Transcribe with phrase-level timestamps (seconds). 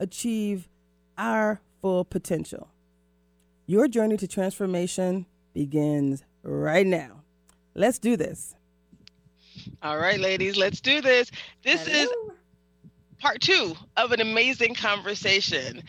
[0.00, 0.68] achieve
[1.16, 2.68] our full potential.
[3.66, 7.22] Your journey to transformation begins right now.
[7.74, 8.56] Let's do this.
[9.82, 11.30] All right, ladies, let's do this.
[11.62, 12.02] This Hello.
[12.02, 12.10] is
[13.20, 15.82] part two of an amazing conversation.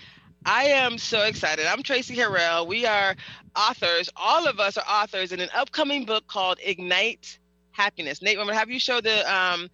[0.45, 1.65] I am so excited.
[1.65, 2.67] I'm Tracy Harrell.
[2.67, 3.15] We are
[3.55, 4.09] authors.
[4.15, 7.39] All of us are authors in an upcoming book called Ignite
[7.71, 8.21] Happiness.
[8.21, 9.70] Nate, I'm gonna have you show the um,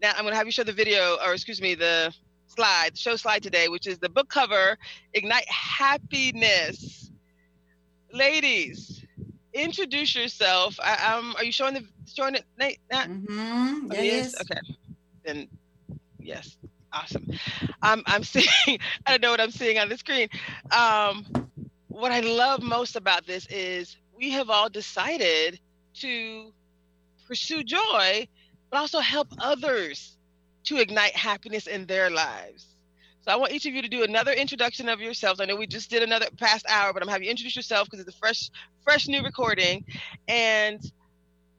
[0.00, 2.14] now I'm gonna have you show the video, or excuse me, the
[2.54, 4.78] slide, show slide today, which is the book cover,
[5.14, 7.10] Ignite Happiness.
[8.12, 9.04] Ladies,
[9.52, 10.78] introduce yourself.
[10.82, 12.78] I, um, are you showing the showing it, Nate?
[12.92, 13.88] Mm-hmm.
[13.90, 14.34] Oh, yes.
[14.40, 14.60] Okay.
[15.24, 15.48] Then
[16.18, 16.56] yes.
[16.92, 17.26] Awesome.
[17.82, 18.78] Um, I'm seeing.
[19.06, 20.28] I don't know what I'm seeing on the screen.
[20.70, 21.24] Um,
[21.88, 25.58] what I love most about this is we have all decided
[25.94, 26.52] to
[27.26, 28.28] pursue joy,
[28.70, 30.18] but also help others
[30.64, 32.66] to ignite happiness in their lives.
[33.22, 35.40] So I want each of you to do another introduction of yourselves.
[35.40, 38.04] I know we just did another past hour, but I'm having you introduce yourself because
[38.04, 38.50] it's a fresh,
[38.82, 39.84] fresh new recording,
[40.26, 40.80] and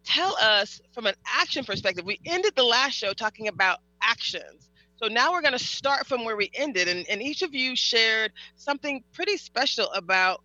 [0.04, 2.06] tell us from an action perspective.
[2.06, 4.70] We ended the last show talking about actions.
[4.98, 7.76] So now we're going to start from where we ended, and, and each of you
[7.78, 10.42] shared something pretty special about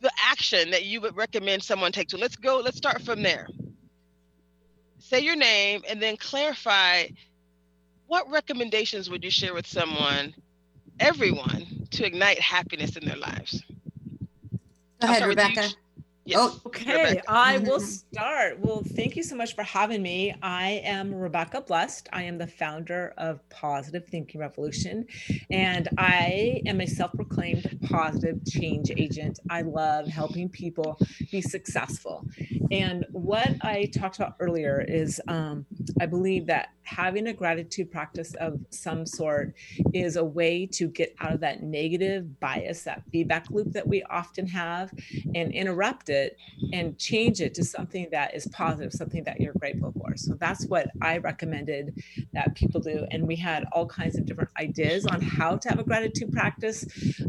[0.00, 2.10] the action that you would recommend someone take.
[2.10, 2.58] So let's go.
[2.58, 3.48] Let's start from there
[5.04, 7.06] say your name and then clarify
[8.06, 10.34] what recommendations would you share with someone,
[10.98, 13.62] everyone, to ignite happiness in their lives?
[15.00, 15.68] Go ahead, Rebecca.
[16.24, 16.58] Yes.
[16.64, 17.20] Okay.
[17.28, 18.58] I will start.
[18.58, 20.34] Well, thank you so much for having me.
[20.42, 22.08] I am Rebecca Blessed.
[22.14, 25.06] I am the founder of Positive Thinking Revolution,
[25.50, 29.38] and I am a self proclaimed positive change agent.
[29.50, 30.98] I love helping people
[31.30, 32.26] be successful.
[32.70, 35.66] And what I talked about earlier is um,
[36.00, 39.54] I believe that having a gratitude practice of some sort
[39.92, 44.02] is a way to get out of that negative bias, that feedback loop that we
[44.04, 44.90] often have,
[45.34, 46.13] and interrupt it
[46.72, 50.16] and change it to something that is positive, something that you're grateful for.
[50.16, 52.02] So that's what I recommended
[52.32, 53.06] that people do.
[53.10, 56.84] And we had all kinds of different ideas on how to have a gratitude practice.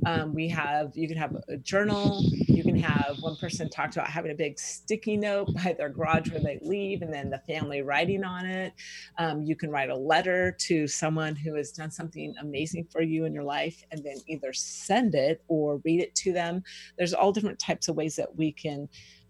[0.05, 2.21] Um, we have, you can have a journal,
[2.55, 6.31] you can have one person talked about having a big sticky note by their garage
[6.31, 8.73] when they leave, and then the family writing on it.
[9.17, 13.25] Um, you can write a letter to someone who has done something amazing for you
[13.25, 16.63] in your life and then either send it or read it to them.
[16.97, 18.74] There's all different types of ways that we can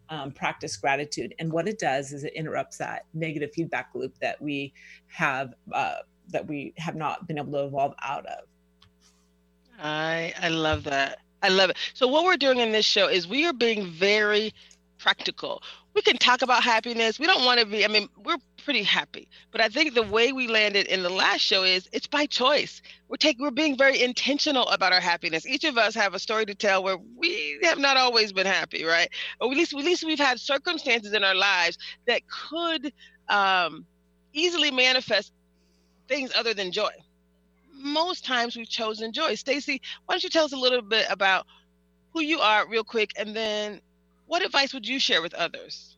[0.10, 1.34] um, practice gratitude.
[1.40, 4.74] And what it does is it interrupts that negative feedback loop that we
[5.08, 5.96] have uh,
[6.30, 8.46] that we have not been able to evolve out of.
[9.80, 11.20] I I love that.
[11.42, 11.78] I love it.
[11.94, 14.54] So what we're doing in this show is we are being very
[14.98, 15.62] practical.
[15.96, 17.20] We can talk about happiness.
[17.20, 19.30] We don't want to be, I mean, we're pretty happy.
[19.52, 22.82] But I think the way we landed in the last show is it's by choice.
[23.08, 25.48] We're taking we're being very intentional about our happiness.
[25.48, 28.84] Each of us have a story to tell where we have not always been happy,
[28.84, 29.08] right?
[29.40, 32.92] Or at least at least we've had circumstances in our lives that could
[33.30, 33.86] um,
[34.34, 35.32] easily manifest
[36.10, 36.92] things other than joy.
[37.74, 39.36] Most times we've chosen joy.
[39.36, 41.46] Stacy, why don't you tell us a little bit about
[42.14, 43.80] who you are real quick and then
[44.28, 45.98] what advice would you share with others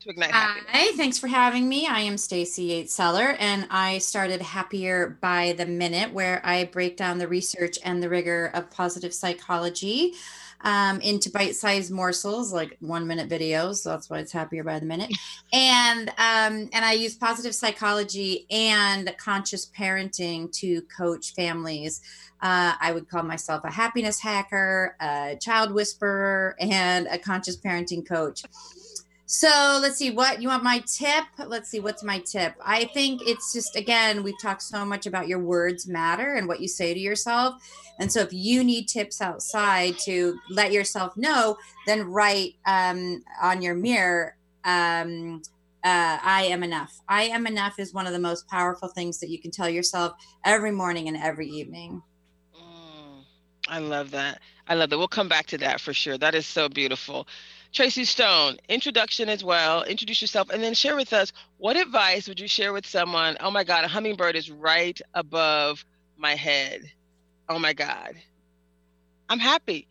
[0.00, 0.70] to ignite happiness?
[0.70, 1.86] Hi, thanks for having me.
[1.86, 6.96] I am Stacy Yates Seller, and I started Happier by the Minute, where I break
[6.96, 10.14] down the research and the rigor of positive psychology
[10.62, 13.76] um, into bite-sized morsels, like one-minute videos.
[13.76, 15.12] So that's why it's Happier by the Minute.
[15.50, 22.02] And um, and I use positive psychology and conscious parenting to coach families
[22.40, 28.06] uh, I would call myself a happiness hacker, a child whisperer, and a conscious parenting
[28.06, 28.44] coach.
[29.30, 31.24] So let's see what you want my tip.
[31.36, 32.54] Let's see what's my tip.
[32.64, 36.62] I think it's just again we've talked so much about your words matter and what
[36.62, 37.62] you say to yourself.
[37.98, 43.60] And so if you need tips outside to let yourself know, then write um, on
[43.60, 44.34] your mirror.
[44.64, 45.42] Um,
[45.84, 46.98] uh, I am enough.
[47.06, 50.14] I am enough is one of the most powerful things that you can tell yourself
[50.42, 52.02] every morning and every evening.
[53.68, 54.40] I love that.
[54.66, 54.98] I love that.
[54.98, 56.16] We'll come back to that for sure.
[56.16, 57.28] That is so beautiful.
[57.72, 59.82] Tracy Stone, introduction as well.
[59.84, 63.36] Introduce yourself and then share with us what advice would you share with someone?
[63.40, 65.84] Oh my God, a hummingbird is right above
[66.16, 66.82] my head.
[67.48, 68.14] oh my God,
[69.28, 69.86] I'm happy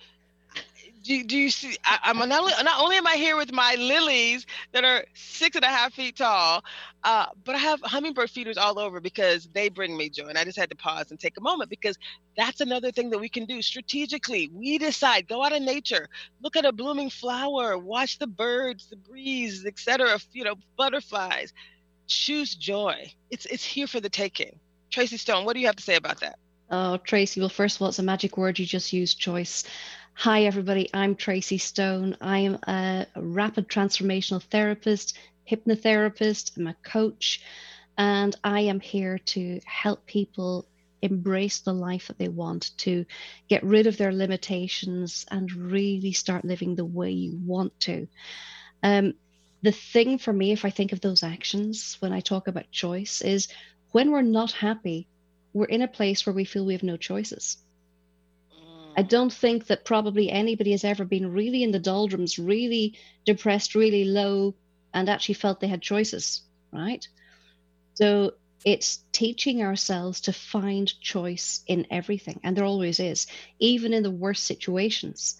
[1.07, 1.77] do, do you see?
[1.83, 5.55] I, am not only, not only am I here with my lilies that are six
[5.55, 6.63] and a half feet tall,
[7.03, 10.27] uh, but I have hummingbird feeders all over because they bring me joy.
[10.27, 11.97] And I just had to pause and take a moment because
[12.35, 14.49] that's another thing that we can do strategically.
[14.53, 16.09] We decide, go out in nature,
[16.41, 20.19] look at a blooming flower, watch the birds, the breeze, etc.
[20.33, 21.53] You know, butterflies.
[22.07, 23.11] Choose joy.
[23.31, 24.59] It's it's here for the taking.
[24.89, 26.37] Tracy Stone, what do you have to say about that?
[26.69, 29.63] Oh, Tracy, well, first of all, it's a magic word you just used, choice.
[30.19, 30.89] Hi, everybody.
[30.95, 32.17] I'm Tracy Stone.
[32.21, 35.15] I am a rapid transformational therapist,
[35.47, 37.39] hypnotherapist, I'm a coach,
[37.99, 40.67] and I am here to help people
[41.03, 43.05] embrace the life that they want, to
[43.47, 48.07] get rid of their limitations and really start living the way you want to.
[48.81, 49.13] Um,
[49.61, 53.21] the thing for me, if I think of those actions when I talk about choice,
[53.21, 53.49] is
[53.91, 55.07] when we're not happy,
[55.53, 57.57] we're in a place where we feel we have no choices
[58.97, 62.95] I don't think that probably anybody has ever been really in the doldrums, really
[63.25, 64.55] depressed, really low,
[64.91, 66.41] and actually felt they had choices,
[66.73, 67.07] right?
[67.93, 68.33] So
[68.65, 72.39] it's teaching ourselves to find choice in everything.
[72.43, 73.27] And there always is,
[73.59, 75.37] even in the worst situations.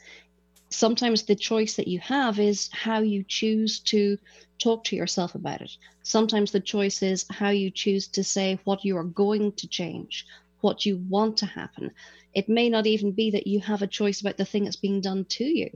[0.69, 4.19] Sometimes the choice that you have is how you choose to
[4.60, 5.71] talk to yourself about it.
[6.03, 10.27] Sometimes the choice is how you choose to say what you are going to change,
[10.62, 11.92] what you want to happen.
[12.38, 15.01] It may not even be that you have a choice about the thing that's being
[15.01, 15.75] done to you,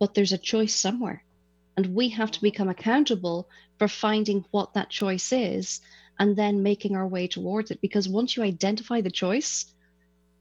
[0.00, 1.22] but there's a choice somewhere.
[1.76, 5.80] And we have to become accountable for finding what that choice is
[6.18, 7.80] and then making our way towards it.
[7.80, 9.66] Because once you identify the choice,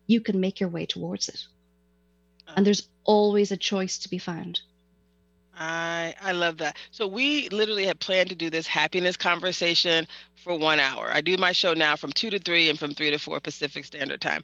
[0.08, 1.46] you can make your way towards it.
[2.48, 2.54] Ah.
[2.58, 4.62] And there's always a choice to be found.
[5.56, 6.78] I I love that.
[6.90, 10.08] So we literally had planned to do this happiness conversation
[10.44, 11.12] for one hour.
[11.13, 13.86] I do my show now from two to three and from three to four Pacific
[13.86, 14.44] Standard Time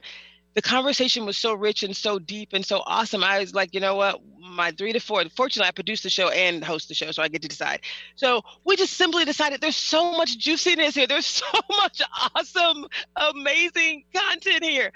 [0.58, 3.22] the conversation was so rich and so deep and so awesome.
[3.22, 4.20] I was like, you know what?
[4.40, 5.22] My three to four.
[5.36, 7.82] Fortunately, I produce the show and host the show, so I get to decide.
[8.16, 11.06] So we just simply decided there's so much juiciness here.
[11.06, 12.02] There's so much
[12.34, 14.90] awesome, amazing content here.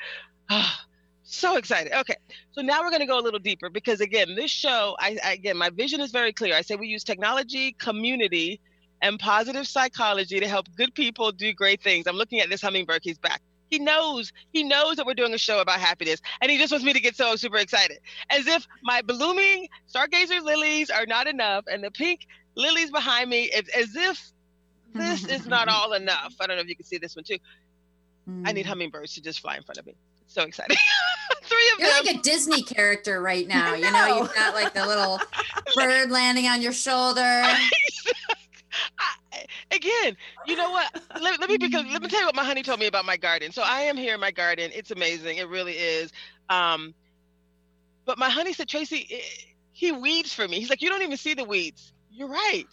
[1.23, 1.93] so excited.
[1.93, 2.17] Okay,
[2.51, 5.35] so now we're going to go a little deeper because again, this show, I, I
[5.35, 6.57] again, my vision is very clear.
[6.57, 8.61] I say we use technology, community,
[9.01, 12.09] and positive psychology to help good people do great things.
[12.09, 13.03] I'm looking at this hummingbird.
[13.05, 13.41] He's back.
[13.73, 16.85] He knows, he knows that we're doing a show about happiness, and he just wants
[16.85, 18.01] me to get so super excited.
[18.29, 23.51] As if my blooming stargazer lilies are not enough, and the pink lilies behind me,
[23.51, 24.31] as if
[24.93, 26.35] this is not all enough.
[26.39, 27.39] I don't know if you can see this one too.
[28.29, 28.47] Mm.
[28.47, 28.69] I need mm.
[28.69, 29.95] hummingbirds to just fly in front of me.
[30.27, 30.77] So excited.
[31.43, 32.05] Three of You're them.
[32.05, 33.73] like a Disney character right now.
[33.73, 35.19] You know, you've got like the little
[35.75, 37.43] bird landing on your shoulder.
[38.99, 40.17] I, again,
[40.47, 41.03] you know what?
[41.21, 43.17] Let, let me because let me tell you what my honey told me about my
[43.17, 43.53] garden.
[43.53, 44.71] So I am here in my garden.
[44.75, 45.39] It's amazing.
[45.39, 46.13] It really is.
[46.49, 46.95] Um,
[48.05, 50.59] but my honey said, Tracy, it, eh, he weeds for me.
[50.59, 51.93] He's like, you don't even see the weeds.
[52.13, 52.67] You're right.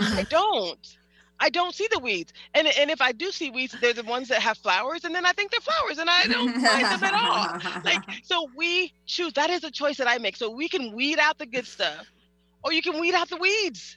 [0.00, 0.96] I don't.
[1.42, 2.34] I don't see the weeds.
[2.54, 5.24] And and if I do see weeds, they're the ones that have flowers, and then
[5.24, 7.82] I think they're flowers, and I don't like them at all.
[7.82, 9.32] Like so, we choose.
[9.32, 10.36] That is a choice that I make.
[10.36, 12.06] So we can weed out the good stuff,
[12.62, 13.96] or you can weed out the weeds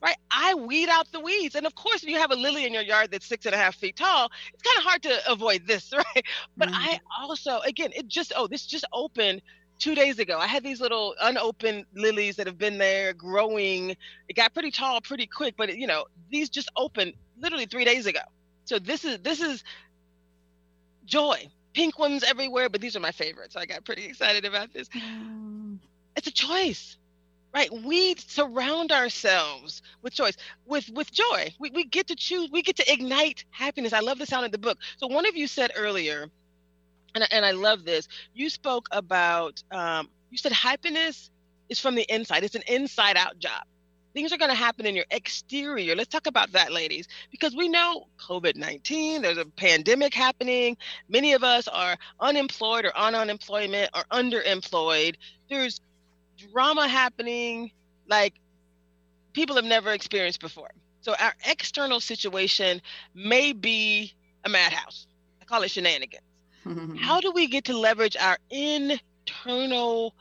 [0.00, 0.16] right?
[0.30, 1.54] I weed out the weeds.
[1.54, 3.58] And of course, if you have a lily in your yard that's six and a
[3.58, 6.24] half feet tall, it's kind of hard to avoid this, right?
[6.56, 6.76] But mm-hmm.
[6.76, 9.42] I also, again, it just, oh, this just opened
[9.78, 10.38] two days ago.
[10.38, 13.96] I had these little unopened lilies that have been there growing.
[14.28, 17.84] It got pretty tall pretty quick, but it, you know, these just opened literally three
[17.84, 18.20] days ago.
[18.64, 19.64] So this is, this is
[21.04, 21.48] joy.
[21.74, 23.54] Pink ones everywhere, but these are my favorites.
[23.54, 24.88] So I got pretty excited about this.
[24.88, 25.78] Mm.
[26.16, 26.96] It's a choice
[27.54, 27.70] right?
[27.72, 30.36] We surround ourselves with choice
[30.66, 31.54] with with joy.
[31.58, 33.92] We, we get to choose we get to ignite happiness.
[33.92, 34.78] I love the sound of the book.
[34.98, 36.28] So one of you said earlier
[37.14, 41.30] and, and i love this you spoke about um, you said happiness
[41.68, 42.44] is from the inside.
[42.44, 43.64] It's an inside out job.
[44.14, 45.94] Things are going to happen in your exterior.
[45.94, 50.76] Let's talk about that ladies because we know covid-19 there's a pandemic happening.
[51.08, 55.16] Many of us are unemployed or on unemployment or underemployed.
[55.48, 55.80] There's
[56.38, 57.70] drama happening
[58.08, 58.34] like
[59.32, 60.70] people have never experienced before.
[61.00, 62.80] So our external situation
[63.14, 64.14] may be
[64.44, 65.06] a madhouse.
[65.40, 66.22] I call it shenanigans.
[67.00, 70.14] How do we get to leverage our internal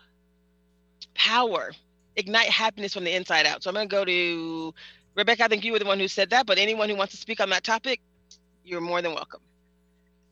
[1.13, 1.71] power,
[2.15, 3.63] ignite happiness from the inside out?
[3.63, 4.74] So I'm going to go to
[5.15, 5.43] Rebecca.
[5.43, 7.39] I think you were the one who said that, but anyone who wants to speak
[7.39, 8.00] on that topic,
[8.63, 9.41] you're more than welcome.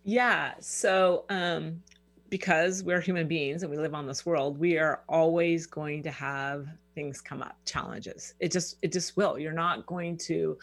[0.03, 0.53] Yeah.
[0.59, 1.81] So um,
[2.29, 6.11] because we're human beings and we live on this world, we are always going to
[6.11, 8.33] have things come up, challenges.
[8.39, 9.37] It just it just will.
[9.37, 10.57] You're not going to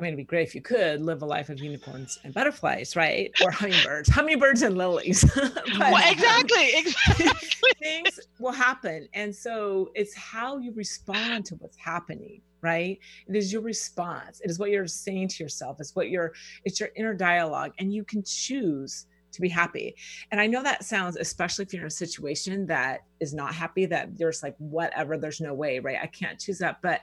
[0.00, 2.96] I mean, it'd be great if you could live a life of unicorns and butterflies,
[2.96, 3.30] right?
[3.44, 5.22] Or hummingbirds, hummingbirds and lilies.
[5.34, 7.28] but, well, exactly, exactly.
[7.78, 9.08] things will happen.
[9.12, 12.98] And so it's how you respond to what's happening, right?
[13.28, 14.40] It is your response.
[14.40, 15.76] It is what you're saying to yourself.
[15.80, 16.32] It's what your,
[16.64, 17.72] it's your inner dialogue.
[17.78, 19.94] And you can choose to be happy.
[20.30, 23.86] And I know that sounds, especially if you're in a situation that is not happy,
[23.86, 25.98] that there's like, whatever, there's no way, right?
[26.00, 26.82] I can't choose that.
[26.82, 27.02] But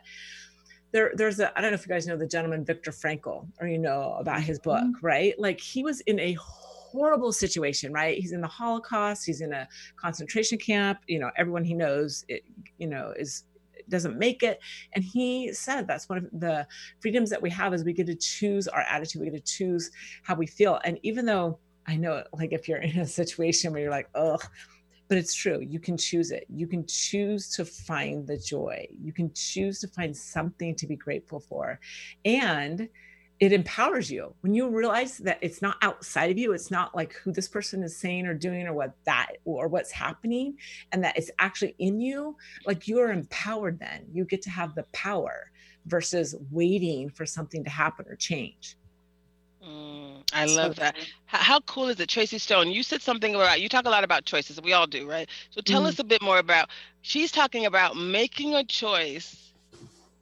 [0.92, 3.68] there there's a I don't know if you guys know the gentleman Viktor Frankl or
[3.68, 5.06] you know about his book, mm-hmm.
[5.06, 5.38] right?
[5.38, 8.18] Like he was in a horrible situation, right?
[8.18, 9.68] He's in the Holocaust, he's in a
[9.98, 12.44] concentration camp, you know, everyone he knows it,
[12.78, 13.44] you know, is
[13.90, 14.60] doesn't make it.
[14.94, 16.68] And he said that's one of the
[17.00, 19.92] freedoms that we have is we get to choose our attitude, we get to choose
[20.24, 20.80] how we feel.
[20.84, 24.38] And even though I know like if you're in a situation where you're like, oh,
[25.08, 26.46] but it's true you can choose it.
[26.50, 28.88] You can choose to find the joy.
[29.02, 31.80] You can choose to find something to be grateful for.
[32.26, 32.90] And
[33.40, 34.34] it empowers you.
[34.42, 37.84] When you realize that it's not outside of you it's not like who this person
[37.84, 40.58] is saying or doing or what that or what's happening
[40.92, 44.06] and that it's actually in you like you're empowered then.
[44.12, 45.52] You get to have the power
[45.86, 48.77] versus waiting for something to happen or change
[49.68, 50.96] Mm, I love that.
[51.26, 52.72] How, how, cool is it, Tracy Stone?
[52.72, 54.62] You said something about you talk a lot about choices.
[54.62, 55.28] We all do, right?
[55.50, 55.88] So tell mm.
[55.88, 56.70] us a bit more about.
[57.02, 59.52] She's talking about making a choice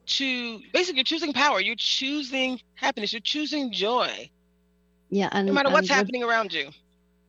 [0.07, 1.59] to basically you're choosing power.
[1.59, 3.13] You're choosing happiness.
[3.13, 4.29] You're choosing joy.
[5.09, 6.69] Yeah, and no matter what's and happening around you.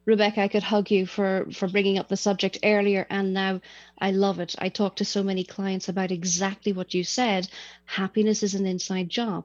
[0.06, 3.61] Rebecca, I could hug you for for bringing up the subject earlier, and now
[3.99, 4.54] I love it.
[4.58, 7.49] I talk to so many clients about exactly what you said.
[7.85, 9.44] Happiness is an inside job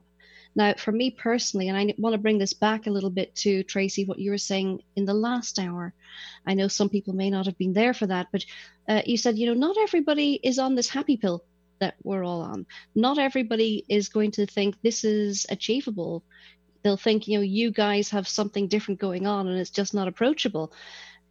[0.55, 3.63] now, for me personally, and I want to bring this back a little bit to
[3.63, 5.93] Tracy, what you were saying in the last hour.
[6.45, 8.45] I know some people may not have been there for that, but
[8.89, 11.43] uh, you said, you know, not everybody is on this happy pill
[11.79, 12.65] that we're all on.
[12.95, 16.23] Not everybody is going to think this is achievable.
[16.83, 20.07] They'll think, you know, you guys have something different going on and it's just not
[20.07, 20.73] approachable.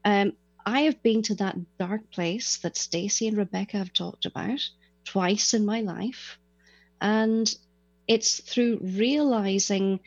[0.04, 0.32] Um,
[0.64, 4.60] I have been to that dark place that Stacy and Rebecca have talked about
[5.04, 6.38] twice in my life.
[7.00, 7.52] And
[8.10, 10.00] it's through realizing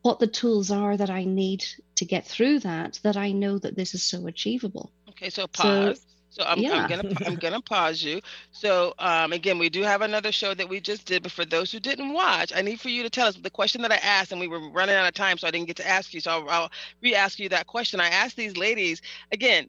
[0.00, 1.62] what the tools are that I need
[1.96, 4.90] to get through that that I know that this is so achievable.
[5.10, 6.06] Okay, so pause.
[6.30, 6.84] So, so I'm, yeah.
[6.84, 8.22] I'm, gonna I'm gonna pause you.
[8.50, 11.70] So um, again, we do have another show that we just did, but for those
[11.70, 14.32] who didn't watch, I need for you to tell us the question that I asked,
[14.32, 16.20] and we were running out of time, so I didn't get to ask you.
[16.20, 16.70] So I'll, I'll
[17.02, 18.00] re-ask you that question.
[18.00, 19.68] I asked these ladies again.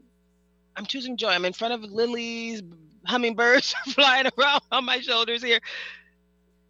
[0.77, 1.31] I'm choosing joy.
[1.31, 2.61] I'm in front of lilies,
[3.05, 5.59] hummingbirds flying around on my shoulders here.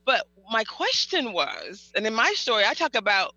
[0.03, 3.35] But my question was, and in my story, I talk about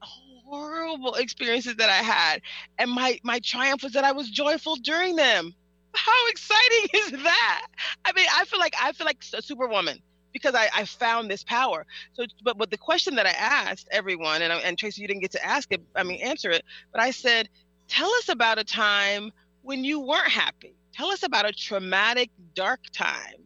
[0.00, 2.42] horrible experiences that I had,
[2.78, 5.54] and my my triumph was that I was joyful during them.
[5.94, 7.66] How exciting is that?
[8.04, 9.98] I mean, I feel like I feel like a superwoman
[10.32, 11.86] because I, I found this power.
[12.12, 15.32] So, but but the question that I asked everyone, and and Tracy, you didn't get
[15.32, 15.82] to ask it.
[15.96, 16.62] I mean, answer it.
[16.92, 17.48] But I said,
[17.88, 19.32] tell us about a time
[19.62, 20.74] when you weren't happy.
[20.92, 23.44] Tell us about a traumatic, dark time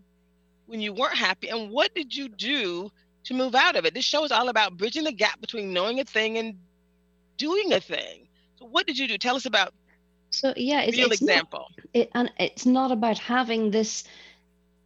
[0.69, 2.93] when you weren't happy and what did you do
[3.25, 3.95] to move out of it?
[3.95, 6.57] This show is all about bridging the gap between knowing a thing and
[7.39, 8.29] doing a thing.
[8.59, 9.17] So what did you do?
[9.19, 9.73] Tell us about
[10.31, 11.71] so yeah it's, real it's example.
[11.79, 14.05] not, it, and it's not about having this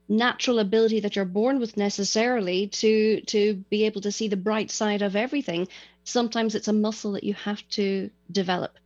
[0.08, 4.70] natural ability that you're born with necessarily to to be able to see the bright
[4.70, 5.66] side of everything.
[6.04, 8.78] Sometimes it's a muscle that you have to develop.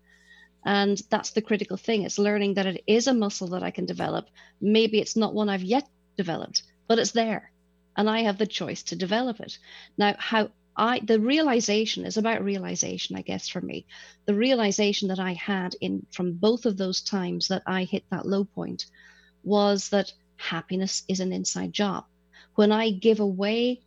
[0.65, 2.03] And that's the critical thing.
[2.03, 4.29] It's learning that it is a muscle that i can develop.
[4.63, 5.87] Maybe it's not one i've yet
[6.17, 7.53] developed but it's there
[7.97, 9.59] and I have the choice to develop it.
[9.97, 13.87] Now, how I the realization is about realization, I guess, for me.
[14.27, 18.27] The realization that I had in from both of those times that I hit that
[18.27, 18.87] low point
[19.43, 22.05] was that happiness is an inside job.
[22.55, 23.81] When I give away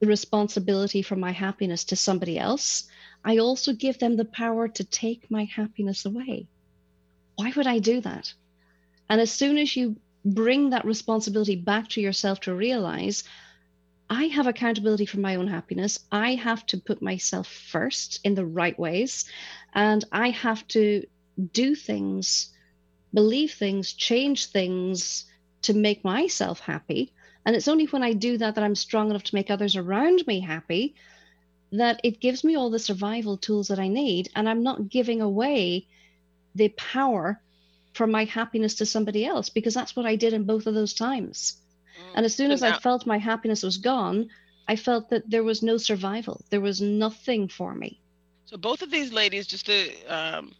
[0.00, 2.84] the responsibility for my happiness to somebody else,
[3.24, 6.48] I also give them the power to take my happiness away.
[7.36, 8.32] Why would I do that?
[9.08, 13.24] And as soon as you bring that responsibility back to yourself to realize
[14.08, 15.98] I have accountability for my own happiness.
[16.12, 19.24] I have to put myself first in the right ways.
[19.72, 21.06] And I have to
[21.52, 22.50] do things,
[23.14, 25.24] believe things, change things
[25.62, 27.12] to make myself happy.
[27.46, 30.26] And it's only when I do that that I'm strong enough to make others around
[30.26, 30.94] me happy
[31.72, 34.28] that it gives me all the survival tools that I need.
[34.36, 35.86] And I'm not giving away
[36.54, 37.40] the power
[37.92, 40.94] for my happiness to somebody else because that's what I did in both of those
[40.94, 41.56] times.
[41.98, 42.16] Mm.
[42.16, 44.30] And as soon as now- I felt my happiness was gone,
[44.68, 46.44] I felt that there was no survival.
[46.50, 48.00] There was nothing for me.
[48.46, 50.52] So both of these ladies, just a um,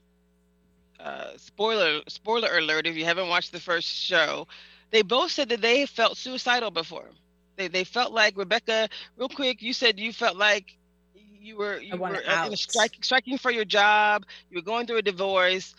[0.99, 4.47] uh, spoiler spoiler alert, if you haven't watched the first show,
[4.91, 7.11] they both said that they felt suicidal before.
[7.57, 8.89] They they felt like Rebecca.
[9.17, 10.79] Real quick, you said you felt like
[11.15, 14.25] you were you were uh, striking striking for your job.
[14.51, 15.75] You were going through a divorce.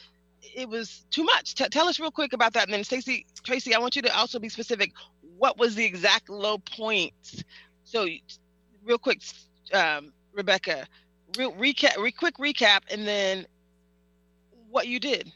[0.56, 1.56] It was too much.
[1.56, 4.16] T- tell us real quick about that, and then Stacey Tracy, I want you to
[4.16, 4.92] also be specific.
[5.38, 7.14] What was the exact low point?
[7.84, 8.08] So,
[8.84, 9.22] real quick,
[9.74, 10.88] um, Rebecca,
[11.38, 13.46] real recap, re- quick recap, and then
[14.70, 15.32] what you did.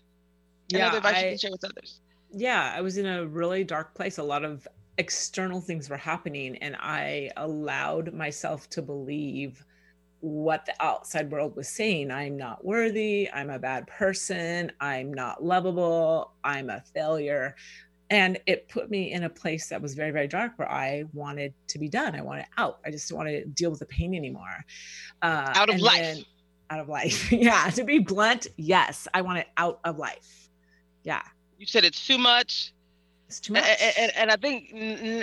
[0.70, 2.02] Yeah, advice I, you can share with others.
[2.32, 4.18] Yeah, I was in a really dark place.
[4.18, 9.64] A lot of external things were happening, and I allowed myself to believe
[10.28, 15.44] what the outside world was saying i'm not worthy i'm a bad person i'm not
[15.44, 17.56] lovable i'm a failure.
[18.10, 21.54] And it put me in a place that was very very dark where i wanted
[21.68, 24.16] to be done i wanted out i just didn't want to deal with the pain
[24.16, 24.64] anymore.
[25.22, 26.24] Uh, out of life.
[26.70, 30.48] out of life yeah to be blunt yes i want it out of life
[31.08, 31.22] yeah.
[31.58, 32.74] You said it's too much
[33.28, 33.64] it's too much.
[33.64, 34.72] And, and, and I think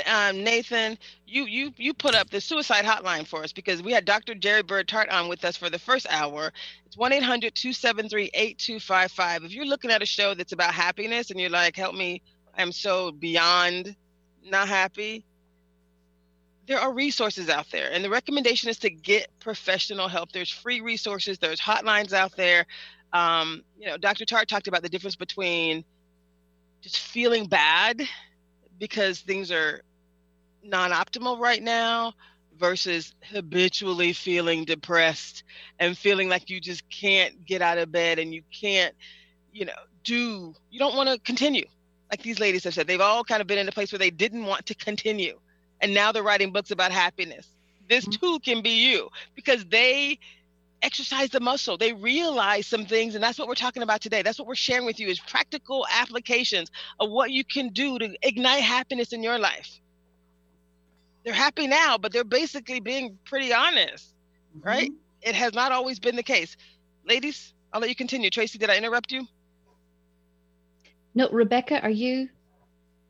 [0.07, 4.05] um, Nathan, you you you put up the suicide hotline for us because we had
[4.05, 4.35] Dr.
[4.35, 6.53] Jerry Bird Tart on with us for the first hour.
[6.85, 9.45] It's 1-800-273-8255.
[9.45, 12.21] If you're looking at a show that's about happiness and you're like, help me,
[12.57, 13.97] I'm so beyond
[14.45, 15.25] not happy.
[16.67, 20.33] There are resources out there, and the recommendation is to get professional help.
[20.33, 21.39] There's free resources.
[21.39, 22.67] There's hotlines out there.
[23.13, 24.25] Um, you know, Dr.
[24.25, 25.85] Tart talked about the difference between
[26.85, 28.03] just feeling bad
[28.79, 29.81] because things are
[30.63, 32.13] non optimal right now
[32.59, 35.45] versus habitually feeling depressed
[35.79, 38.95] and feeling like you just can't get out of bed and you can't,
[39.51, 39.73] you know,
[40.05, 41.65] do, you don't want to continue.
[42.11, 44.11] Like these ladies have said, they've all kind of been in a place where they
[44.11, 45.41] didn't want to continue.
[45.81, 47.49] And now they're writing books about happiness.
[47.89, 48.27] This mm-hmm.
[48.27, 50.19] too can be you because they
[50.85, 51.77] exercise the muscle.
[51.77, 54.23] They realize some things, and that's what we're talking about today.
[54.23, 58.17] That's what we're sharing with you is practical applications of what you can do to
[58.23, 59.81] ignite happiness in your life.
[61.25, 64.15] They're happy now, but they're basically being pretty honest,
[64.57, 64.69] mm-hmm.
[64.69, 64.93] right?
[65.23, 66.57] It has not always been the case.
[67.09, 68.29] Ladies, I'll let you continue.
[68.29, 69.27] Tracy, did I interrupt you?
[71.15, 72.29] No, Rebecca, are you?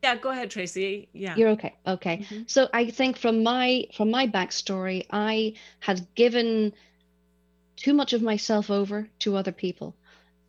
[0.03, 1.09] Yeah, go ahead, Tracy.
[1.13, 1.35] Yeah.
[1.35, 1.73] You're okay.
[1.87, 2.17] Okay.
[2.17, 2.43] Mm-hmm.
[2.47, 6.73] So I think from my from my backstory, I had given
[7.75, 9.95] too much of myself over to other people,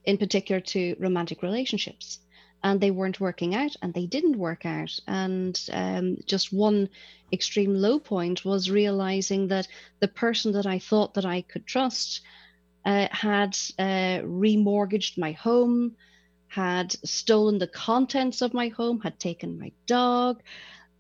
[0.05, 2.19] in particular to romantic relationships.
[2.63, 4.99] And they weren't working out and they didn't work out.
[5.07, 6.89] And um, just one
[7.33, 9.69] extreme low point was realizing that
[10.01, 12.23] the person that I thought that I could trust
[12.85, 15.97] uh, had uh, remortgaged my home,
[16.49, 20.41] had stolen the contents of my home, had taken my dog.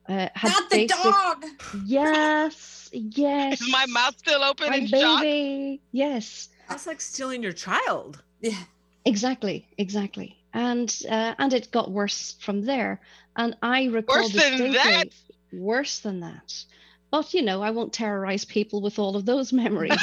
[0.08, 1.44] Uh, had Not the basic, dog.
[1.84, 3.60] Yes, yes.
[3.60, 5.76] Is my mouth still open my baby.
[5.78, 5.86] Shock?
[5.92, 6.48] Yes.
[6.68, 8.22] That's like stealing your child.
[8.40, 8.58] Yeah.
[9.04, 9.66] Exactly.
[9.78, 10.36] Exactly.
[10.54, 13.00] And uh, and it got worse from there.
[13.36, 15.08] And I recall worse than that.
[15.52, 16.64] Worse than that.
[17.10, 20.00] But you know, I won't terrorize people with all of those memories.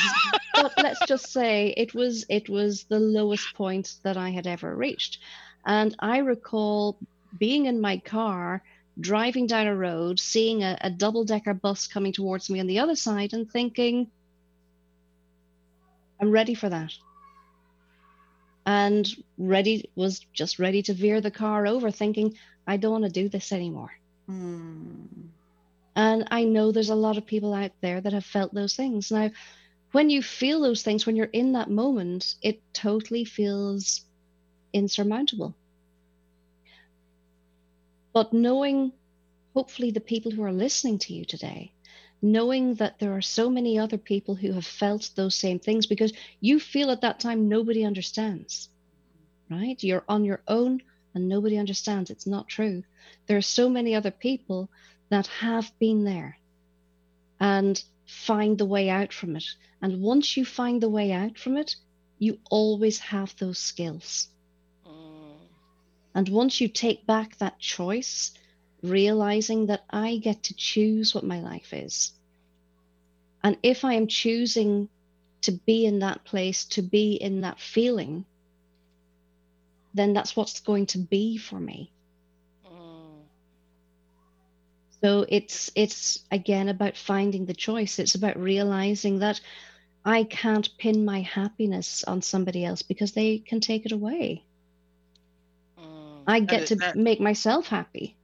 [0.53, 4.75] but let's just say it was it was the lowest point that I had ever
[4.75, 5.19] reached.
[5.65, 6.97] And I recall
[7.37, 8.61] being in my car
[8.99, 12.79] driving down a road, seeing a, a double decker bus coming towards me on the
[12.79, 14.09] other side, and thinking,
[16.21, 16.93] I'm ready for that.
[18.65, 23.09] And ready was just ready to veer the car over, thinking, I don't want to
[23.09, 23.91] do this anymore.
[24.29, 25.27] Mm.
[25.95, 29.11] And I know there's a lot of people out there that have felt those things.
[29.11, 29.31] Now,
[29.91, 34.05] when you feel those things, when you're in that moment, it totally feels
[34.71, 35.53] insurmountable.
[38.13, 38.93] But knowing,
[39.53, 41.73] hopefully, the people who are listening to you today,
[42.21, 46.13] knowing that there are so many other people who have felt those same things because
[46.39, 48.69] you feel at that time nobody understands,
[49.49, 49.83] right?
[49.83, 50.81] You're on your own
[51.13, 52.09] and nobody understands.
[52.09, 52.83] It's not true.
[53.27, 54.69] There are so many other people
[55.09, 56.37] that have been there
[57.39, 59.45] and find the way out from it.
[59.81, 61.75] And once you find the way out from it,
[62.19, 64.29] you always have those skills.
[66.15, 68.31] And once you take back that choice,
[68.81, 72.11] realizing that I get to choose what my life is.
[73.43, 74.89] And if I am choosing
[75.41, 78.25] to be in that place, to be in that feeling,
[79.93, 81.91] then that's what's going to be for me.
[82.65, 83.23] Mm.
[85.01, 87.99] So it's it's again about finding the choice.
[87.99, 89.41] It's about realizing that
[90.05, 94.43] I can't pin my happiness on somebody else because they can take it away.
[96.27, 98.15] I get to that, make myself happy.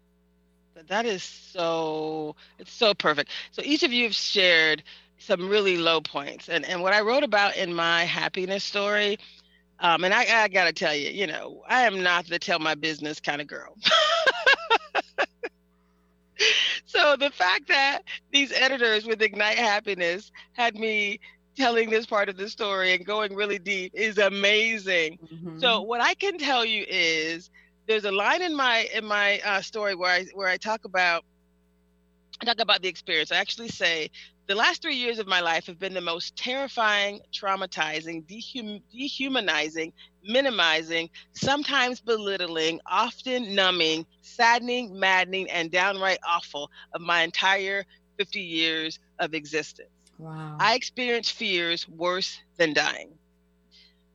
[0.88, 3.30] That is so it's so perfect.
[3.52, 4.84] So each of you have shared
[5.20, 9.18] some really low points, and and what I wrote about in my happiness story.
[9.82, 12.60] Um, and I, I got to tell you, you know, I am not the tell
[12.60, 13.78] my business kind of girl.
[16.86, 21.22] so the fact that these editors with Ignite Happiness had me
[21.56, 25.20] telling this part of the story and going really deep is amazing.
[25.32, 25.60] Mm-hmm.
[25.60, 27.50] So what I can tell you is
[27.89, 31.25] there's a line in my in my uh, story where I where I talk about
[32.39, 33.32] I talk about the experience.
[33.32, 34.12] I actually say
[34.45, 39.91] the last three years of my life have been the most terrifying, traumatizing, dehum- dehumanizing,
[40.23, 47.84] minimizing, sometimes belittling, often numbing, saddening, maddening, and downright awful of my entire
[48.19, 49.89] 50 years of existence.
[50.19, 50.58] Wow.
[50.60, 53.19] I experienced fears worse than dying.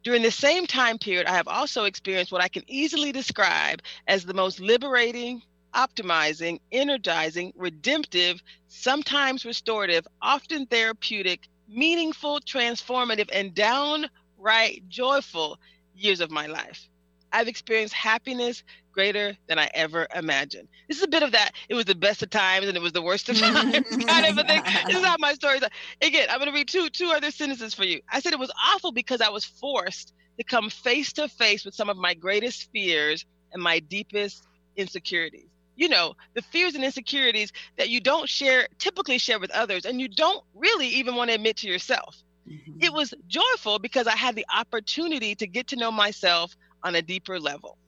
[0.05, 4.25] During the same time period, I have also experienced what I can easily describe as
[4.25, 5.43] the most liberating,
[5.75, 15.59] optimizing, energizing, redemptive, sometimes restorative, often therapeutic, meaningful, transformative, and downright joyful
[15.97, 16.87] years of my life.
[17.35, 20.69] I've experienced happiness greater than I ever imagined.
[20.89, 21.51] This is a bit of that.
[21.69, 23.73] It was the best of times and it was the worst of times
[24.07, 24.63] kind of a thing.
[24.87, 25.65] This is how my story is.
[26.01, 28.01] Again, I'm going to read two two other sentences for you.
[28.09, 31.75] I said it was awful because I was forced to come face to face with
[31.75, 34.45] some of my greatest fears and my deepest
[34.77, 35.49] insecurities.
[35.77, 40.01] You know, the fears and insecurities that you don't share, typically share with others, and
[40.01, 42.17] you don't really even want to admit to yourself.
[42.49, 42.79] Mm-hmm.
[42.81, 47.03] It was joyful because I had the opportunity to get to know myself on a
[47.03, 47.79] deeper level.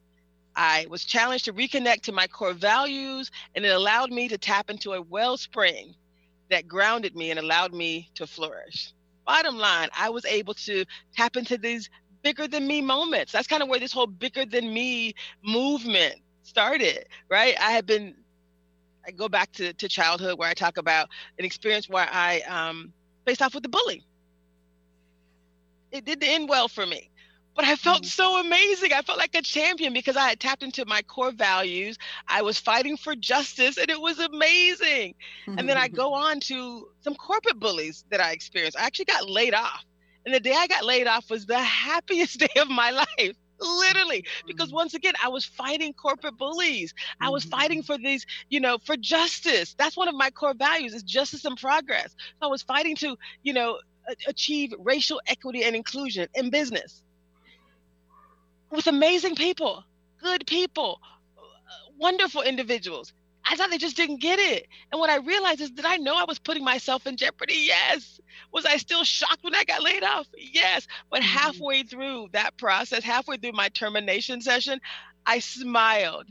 [0.55, 4.71] I was challenged to reconnect to my core values, and it allowed me to tap
[4.71, 5.93] into a wellspring
[6.49, 8.91] that grounded me and allowed me to flourish.
[9.25, 10.83] Bottom line, I was able to
[11.15, 11.89] tap into these
[12.23, 13.31] bigger than me moments.
[13.31, 17.55] That's kind of where this whole bigger than me movement started, right?
[17.59, 18.15] I had been,
[19.05, 22.91] I go back to, to childhood where I talk about an experience where I um,
[23.27, 24.03] faced off with a bully.
[25.91, 27.11] It didn't end well for me
[27.57, 28.05] but I felt mm.
[28.05, 28.93] so amazing.
[28.93, 31.97] I felt like a champion because I had tapped into my core values.
[32.27, 35.15] I was fighting for justice and it was amazing.
[35.47, 38.77] and then I go on to some corporate bullies that I experienced.
[38.77, 39.83] I actually got laid off.
[40.25, 44.23] And the day I got laid off was the happiest day of my life literally
[44.45, 44.73] because mm.
[44.73, 47.91] once again i was fighting corporate bullies i was fighting mm-hmm.
[47.91, 51.57] for these you know for justice that's one of my core values is justice and
[51.57, 53.79] progress so i was fighting to you know
[54.27, 57.01] achieve racial equity and inclusion in business
[58.69, 59.83] with amazing people,
[60.21, 60.99] good people,
[61.97, 63.13] wonderful individuals.
[63.49, 64.67] I thought they just didn't get it.
[64.91, 67.55] And what I realized is, did I know I was putting myself in jeopardy?
[67.55, 68.19] Yes.
[68.51, 70.27] Was I still shocked when I got laid off?
[70.37, 70.85] Yes.
[71.09, 71.37] But mm-hmm.
[71.37, 74.81] halfway through that process, halfway through my termination session,
[75.25, 76.25] I smiled.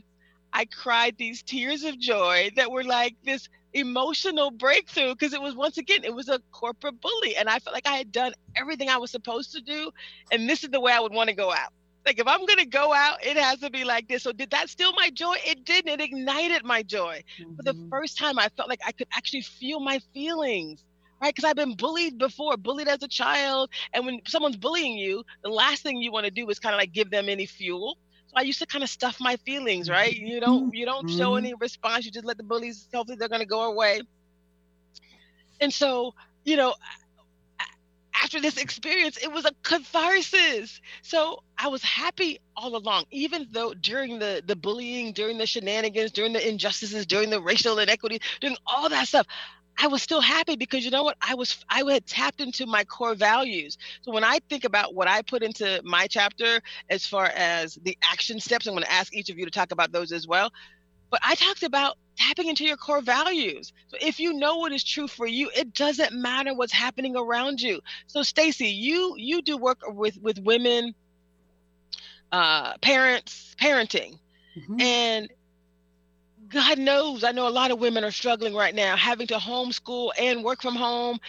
[0.53, 5.53] I cried these tears of joy that were like this emotional breakthrough because it was
[5.53, 8.89] once again it was a corporate bully and i felt like i had done everything
[8.89, 9.91] i was supposed to do
[10.31, 11.73] and this is the way i would want to go out
[12.07, 14.23] like if I'm gonna go out, it has to be like this.
[14.23, 15.35] So did that steal my joy?
[15.45, 15.99] It didn't.
[15.99, 17.23] It ignited my joy.
[17.39, 17.55] Mm-hmm.
[17.57, 17.89] For the mm-hmm.
[17.89, 20.83] first time, I felt like I could actually feel my feelings.
[21.19, 25.23] Right, because I've been bullied before, bullied as a child, and when someone's bullying you,
[25.43, 27.97] the last thing you want to do is kind of like give them any fuel.
[28.27, 30.13] So I used to kind of stuff my feelings, right?
[30.15, 31.17] You don't, you don't mm-hmm.
[31.17, 32.05] show any response.
[32.05, 32.87] You just let the bullies.
[32.93, 34.01] Hopefully, they're gonna go away.
[35.59, 36.13] And so,
[36.45, 36.75] you know,
[38.23, 40.81] after this experience, it was a catharsis.
[41.01, 46.11] So I was happy all along, even though during the the bullying, during the shenanigans,
[46.11, 49.27] during the injustices, during the racial inequity, during all that stuff,
[49.79, 51.17] I was still happy because you know what?
[51.21, 53.77] I was I had tapped into my core values.
[54.01, 57.97] So when I think about what I put into my chapter as far as the
[58.03, 60.51] action steps, I'm going to ask each of you to talk about those as well.
[61.09, 63.73] But I talked about tapping into your core values.
[63.87, 67.61] So if you know what is true for you, it doesn't matter what's happening around
[67.61, 67.79] you.
[68.07, 70.93] So Stacy, you you do work with with women,
[72.31, 74.19] uh, parents, parenting,
[74.57, 74.81] mm-hmm.
[74.81, 75.29] and
[76.49, 80.11] God knows, I know a lot of women are struggling right now, having to homeschool
[80.17, 81.19] and work from home,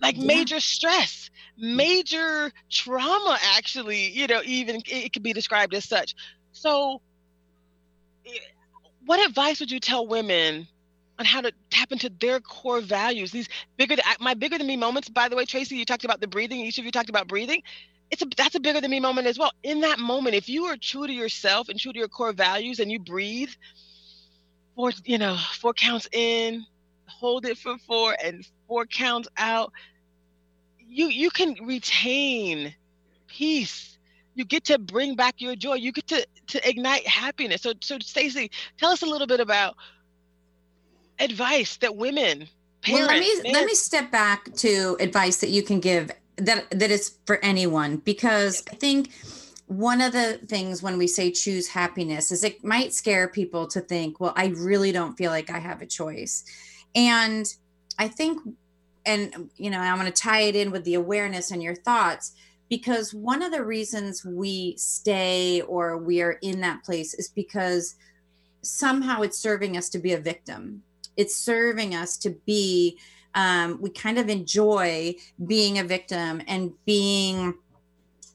[0.00, 0.26] like yeah.
[0.26, 3.38] major stress, major trauma.
[3.56, 6.14] Actually, you know, even it could be described as such.
[6.52, 7.00] So
[9.06, 10.66] what advice would you tell women
[11.18, 13.30] on how to tap into their core values?
[13.30, 15.08] These bigger, my bigger than me moments.
[15.08, 16.60] By the way, Tracy, you talked about the breathing.
[16.60, 17.62] Each of you talked about breathing.
[18.10, 19.52] It's a that's a bigger than me moment as well.
[19.62, 22.78] In that moment, if you are true to yourself and true to your core values,
[22.78, 23.50] and you breathe
[24.76, 26.64] four, you know, four counts in,
[27.06, 29.72] hold it for four, and four counts out,
[30.78, 32.74] you you can retain
[33.26, 33.95] peace
[34.36, 35.74] you get to bring back your joy.
[35.74, 37.62] You get to to ignite happiness.
[37.62, 39.76] So so stacy tell us a little bit about
[41.18, 42.46] advice that women
[42.82, 46.70] parents, well, let me let me step back to advice that you can give that
[46.70, 47.96] that is for anyone.
[47.96, 49.12] Because i think
[49.68, 53.80] one of the things when we say choose happiness is it might scare people to
[53.80, 56.44] think well i really don't feel like i have a choice.
[56.94, 57.46] And
[57.98, 58.42] i think
[59.06, 62.32] and you know, I'm going to tie it in with the awareness and your thoughts
[62.68, 67.94] because one of the reasons we stay or we are in that place is because
[68.62, 70.82] somehow it's serving us to be a victim.
[71.16, 72.98] It's serving us to be,
[73.34, 75.14] um, we kind of enjoy
[75.46, 77.54] being a victim and being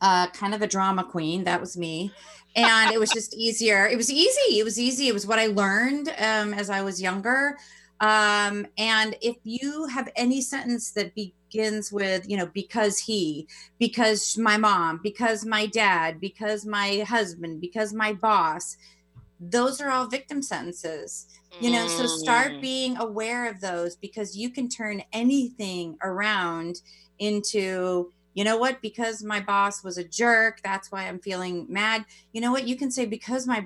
[0.02, 1.44] uh, kind of a drama queen.
[1.44, 2.12] That was me.
[2.56, 3.88] And it was just easier.
[3.88, 4.60] It was easy.
[4.60, 5.08] It was easy.
[5.08, 7.58] It was what I learned um, as I was younger.
[8.02, 13.48] Um, and if you have any sentence that begins with, you know, because he,
[13.80, 18.76] because my mom, because my dad, because my husband, because my boss,
[19.40, 21.28] those are all victim sentences.
[21.60, 22.62] You know, so start mm.
[22.62, 26.82] being aware of those because you can turn anything around
[27.20, 32.04] into you know what because my boss was a jerk that's why i'm feeling mad
[32.32, 33.64] you know what you can say because my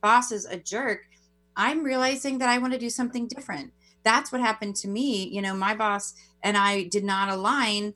[0.00, 1.00] boss is a jerk
[1.56, 5.42] i'm realizing that i want to do something different that's what happened to me you
[5.42, 7.94] know my boss and i did not align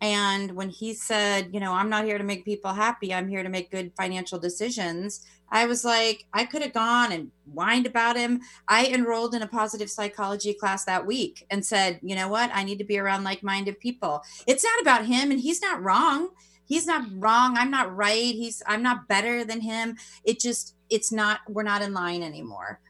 [0.00, 3.42] and when he said you know i'm not here to make people happy i'm here
[3.42, 8.16] to make good financial decisions I was like, I could have gone and whined about
[8.16, 8.40] him.
[8.66, 12.50] I enrolled in a positive psychology class that week and said, you know what?
[12.52, 14.22] I need to be around like minded people.
[14.48, 16.30] It's not about him, and he's not wrong.
[16.66, 17.56] He's not wrong.
[17.56, 18.34] I'm not right.
[18.34, 19.96] He's, I'm not better than him.
[20.24, 22.80] It just, it's not, we're not in line anymore.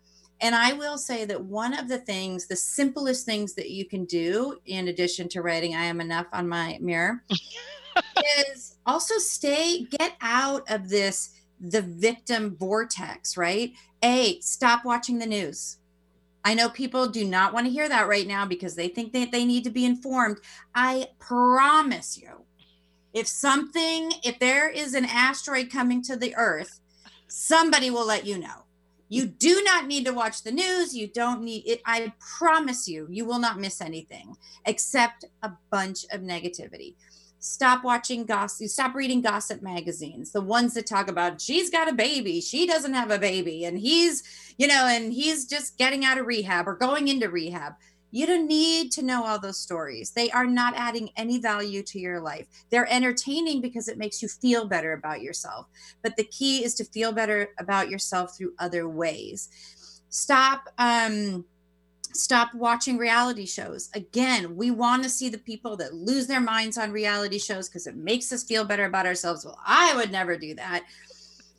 [0.40, 4.04] And I will say that one of the things, the simplest things that you can
[4.04, 7.22] do, in addition to writing I am enough on my mirror,
[8.48, 11.30] is also stay, get out of this
[11.60, 13.72] the victim vortex, right?
[14.02, 15.78] A, stop watching the news.
[16.44, 19.32] I know people do not want to hear that right now because they think that
[19.32, 20.38] they need to be informed.
[20.74, 22.44] I promise you,
[23.14, 26.80] if something, if there is an asteroid coming to the earth,
[27.34, 28.64] somebody will let you know.
[29.08, 30.96] You do not need to watch the news.
[30.96, 31.82] You don't need it.
[31.84, 34.34] I promise you, you will not miss anything
[34.66, 36.94] except a bunch of negativity
[37.44, 41.92] stop watching gossip stop reading gossip magazines the ones that talk about she's got a
[41.92, 44.22] baby she doesn't have a baby and he's
[44.56, 47.74] you know and he's just getting out of rehab or going into rehab
[48.14, 51.98] you don't need to know all those stories they are not adding any value to
[51.98, 55.66] your life they're entertaining because it makes you feel better about yourself
[56.02, 59.48] but the key is to feel better about yourself through other ways
[60.08, 61.44] stop um
[62.14, 63.90] stop watching reality shows.
[63.94, 67.86] Again, we want to see the people that lose their minds on reality shows because
[67.86, 69.44] it makes us feel better about ourselves.
[69.44, 70.84] Well, I would never do that.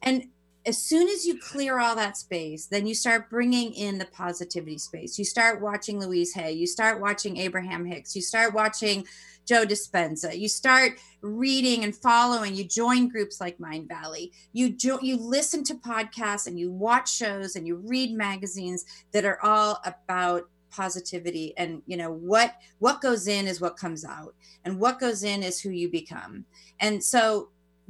[0.02, 0.30] And
[0.66, 4.78] as soon as you clear all that space, then you start bringing in the positivity
[4.78, 5.20] space.
[5.20, 9.06] You start watching Louise Hay, you start watching Abraham Hicks, you start watching
[9.46, 10.38] Joe Dispenza.
[10.38, 12.56] You start reading and following.
[12.56, 14.32] You join groups like Mindvalley.
[14.54, 19.26] You jo- you listen to podcasts and you watch shows and you read magazines that
[19.26, 24.36] are all about positivity and you know what what goes in is what comes out
[24.66, 26.44] and what goes in is who you become
[26.82, 27.48] and so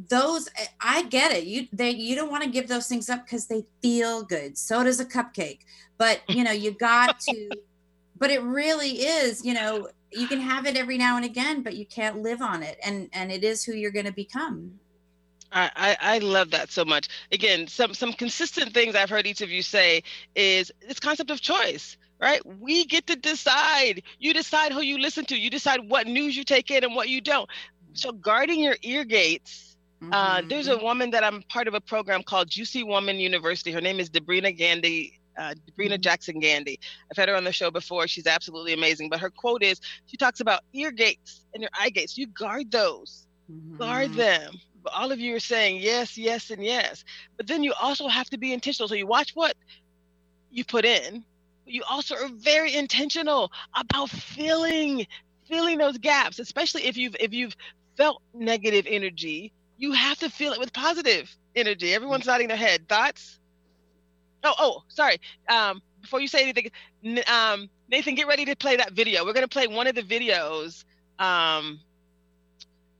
[0.09, 3.25] those eh, i get it you they you don't want to give those things up
[3.25, 5.59] because they feel good so does a cupcake
[5.97, 7.49] but you know you got to
[8.17, 11.75] but it really is you know you can have it every now and again but
[11.75, 14.79] you can't live on it and and it is who you're going to become
[15.55, 17.07] I, I love that so much.
[17.31, 20.03] Again, some some consistent things I've heard each of you say
[20.35, 22.45] is this concept of choice, right?
[22.59, 24.03] We get to decide.
[24.19, 25.39] You decide who you listen to.
[25.39, 27.49] You decide what news you take in and what you don't.
[27.93, 29.64] So guarding your ear gates.
[30.01, 30.13] Mm-hmm.
[30.13, 33.71] Uh, there's a woman that I'm part of a program called Juicy Woman University.
[33.71, 36.01] Her name is Debrena Gandy uh, Brina mm-hmm.
[36.01, 36.79] Jackson Gandy.
[37.11, 38.07] I've had her on the show before.
[38.07, 39.09] She's absolutely amazing.
[39.09, 42.17] But her quote is she talks about ear gates and your eye gates.
[42.17, 43.77] You guard those, mm-hmm.
[43.77, 44.53] guard them.
[44.83, 47.03] But all of you are saying yes, yes, and yes.
[47.37, 48.87] But then you also have to be intentional.
[48.87, 49.55] So you watch what
[50.51, 51.23] you put in.
[51.65, 55.07] you also are very intentional about filling
[55.47, 57.55] filling those gaps, especially if you've if you've
[57.97, 59.51] felt negative energy.
[59.77, 61.93] You have to fill it with positive energy.
[61.93, 62.87] Everyone's nodding their head.
[62.87, 63.39] Thoughts?
[64.43, 65.19] Oh, oh, sorry.
[65.49, 66.69] Um, before you say anything,
[67.27, 69.25] um, Nathan, get ready to play that video.
[69.25, 70.85] We're gonna play one of the videos.
[71.19, 71.79] Um,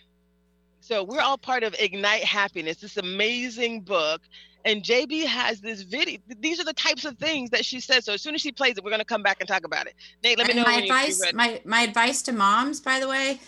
[0.82, 4.22] So we're all part of Ignite Happiness, this amazing book.
[4.66, 6.20] And JB has this video.
[6.40, 8.06] These are the types of things that she says.
[8.06, 9.86] So as soon as she plays it, we're going to come back and talk about
[9.86, 9.94] it.
[10.24, 10.64] Nate, let me know.
[10.64, 13.40] My advice, my my advice to moms, by the way,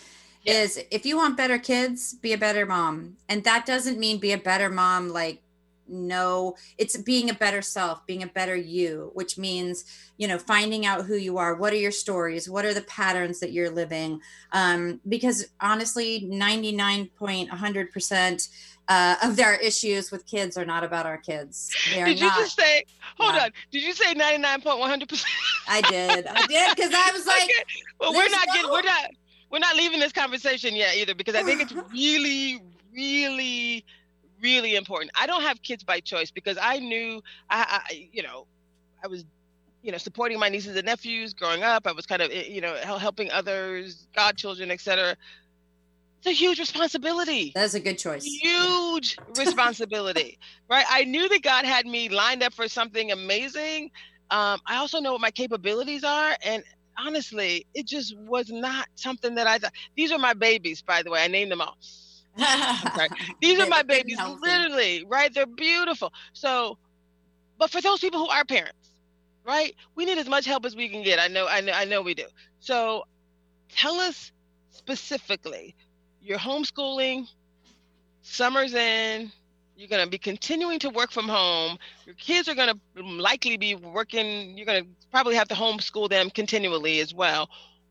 [0.44, 3.16] is if you want better kids, be a better mom.
[3.28, 5.42] And that doesn't mean be a better mom like
[5.88, 9.84] no it's being a better self being a better you which means
[10.16, 13.40] you know finding out who you are what are your stories what are the patterns
[13.40, 14.20] that you're living
[14.52, 18.48] um, because honestly 99.100%
[18.88, 21.70] uh, of their issues with kids are not about our kids.
[21.94, 22.84] They did you not, just say?
[23.18, 23.50] Hold on.
[23.70, 25.30] Did you say ninety nine point one hundred percent?
[25.68, 26.26] I did.
[26.26, 27.52] I did because I was like, okay.
[28.00, 28.54] well, we're not no...
[28.54, 29.10] getting, we're not,
[29.50, 32.62] we're not leaving this conversation yet either because I think it's really,
[32.94, 33.84] really
[34.42, 35.10] really important.
[35.18, 38.46] I don't have kids by choice because I knew I, I you know,
[39.02, 39.24] I was
[39.82, 41.86] you know supporting my nieces and nephews growing up.
[41.86, 45.16] I was kind of you know helping others, godchildren, etc.
[46.18, 47.52] It's a huge responsibility.
[47.54, 48.24] That's a good choice.
[48.24, 50.84] Huge responsibility, right?
[50.88, 53.92] I knew that God had me lined up for something amazing.
[54.30, 56.64] Um, I also know what my capabilities are, and
[56.98, 59.72] honestly, it just was not something that I thought.
[59.96, 61.22] These are my babies, by the way.
[61.22, 61.76] I named them all.
[63.42, 65.32] These are my babies, literally, right?
[65.34, 66.12] They're beautiful.
[66.32, 66.78] So,
[67.58, 68.90] but for those people who are parents,
[69.44, 69.74] right?
[69.96, 71.20] We need as much help as we can get.
[71.20, 72.26] I know, I know, I know we do.
[72.60, 73.04] So,
[73.70, 74.32] tell us
[74.70, 75.76] specifically.
[76.22, 77.26] You're homeschooling.
[78.22, 79.32] Summer's in.
[79.76, 81.78] You're going to be continuing to work from home.
[82.06, 84.56] Your kids are going to likely be working.
[84.56, 87.48] You're going to probably have to homeschool them continually as well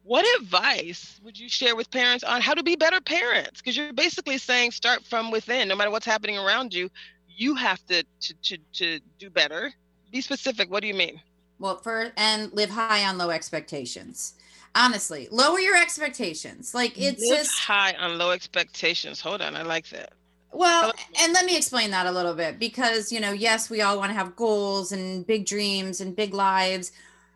[0.07, 3.61] what advice would you share with parents on how to be better parents?
[3.61, 5.67] Because you're basically saying start from within.
[5.67, 6.89] No matter what's happening around you
[7.37, 9.71] you have to to to, to do better.
[10.11, 10.69] Be specific.
[10.69, 11.21] What do you mean?
[11.59, 14.33] Well for and live high on low expectations.
[14.75, 16.73] Honestly lower your expectations.
[16.73, 19.21] Like it's live just high on low expectations.
[19.21, 19.55] Hold on.
[19.55, 20.13] I like that.
[20.51, 20.91] Well
[21.21, 24.09] and let me explain that a little bit because you know yes we all want
[24.09, 26.91] to have goals and big dreams and big lives.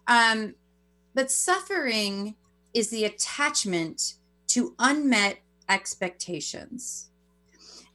[0.08, 0.56] Um
[1.14, 2.36] but suffering
[2.74, 4.16] is the attachment
[4.48, 7.10] to unmet expectations.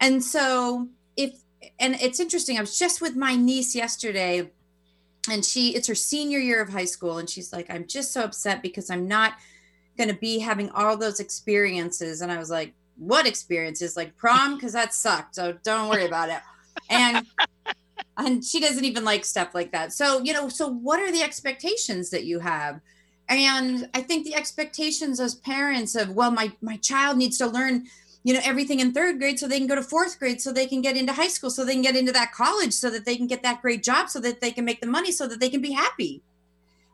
[0.00, 1.38] And so if
[1.78, 4.50] and it's interesting, I was just with my niece yesterday
[5.30, 8.22] and she it's her senior year of high school and she's like I'm just so
[8.22, 9.34] upset because I'm not
[9.96, 12.20] going to be having all those experiences.
[12.20, 13.96] And I was like what experiences?
[13.96, 14.58] Like prom?
[14.60, 16.40] Cuz that sucked so don't worry about it.
[16.88, 17.26] And
[18.18, 19.92] and she doesn't even like stuff like that.
[19.92, 22.80] So you know so what are the expectations that you have
[23.28, 27.86] and i think the expectations as parents of well my my child needs to learn
[28.26, 30.66] you know everything in third grade so they can go to fourth grade so they
[30.66, 33.16] can get into high school so they can get into that college so that they
[33.16, 35.48] can get that great job so that they can make the money so that they
[35.48, 36.22] can be happy.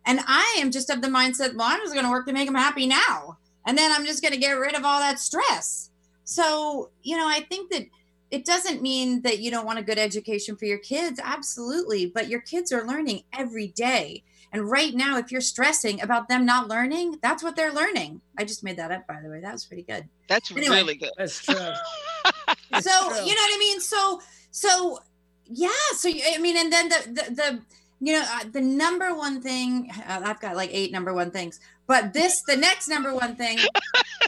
[0.04, 2.46] And i am just of the mindset well i'm just going to work to make
[2.46, 3.38] them happy now.
[3.64, 5.88] And then i'm just going to get rid of all that stress.
[6.24, 7.86] So you know i think that
[8.30, 12.28] it doesn't mean that you don't want a good education for your kids absolutely but
[12.28, 16.68] your kids are learning every day and right now, if you're stressing about them not
[16.68, 18.20] learning, that's what they're learning.
[18.38, 19.40] I just made that up, by the way.
[19.40, 20.06] That was pretty good.
[20.28, 21.10] That's anyway, really good.
[21.16, 21.54] That's true.
[22.70, 23.18] that's so true.
[23.24, 23.80] you know what I mean.
[23.80, 24.98] So so
[25.46, 25.70] yeah.
[25.94, 27.62] So I mean, and then the the, the
[28.00, 31.58] you know uh, the number one thing uh, I've got like eight number one things,
[31.86, 33.58] but this the next number one thing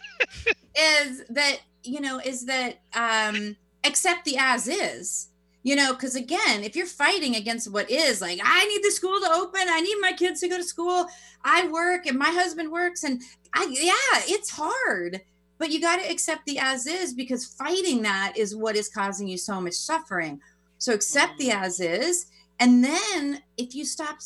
[0.74, 5.28] is that you know is that um accept the as is
[5.64, 9.18] you know because again if you're fighting against what is like i need the school
[9.20, 11.06] to open i need my kids to go to school
[11.44, 13.20] i work and my husband works and
[13.54, 15.20] i yeah it's hard
[15.58, 19.28] but you got to accept the as is because fighting that is what is causing
[19.28, 20.40] you so much suffering.
[20.78, 21.64] So accept the mm-hmm.
[21.64, 22.26] as is
[22.60, 24.18] and then if you stop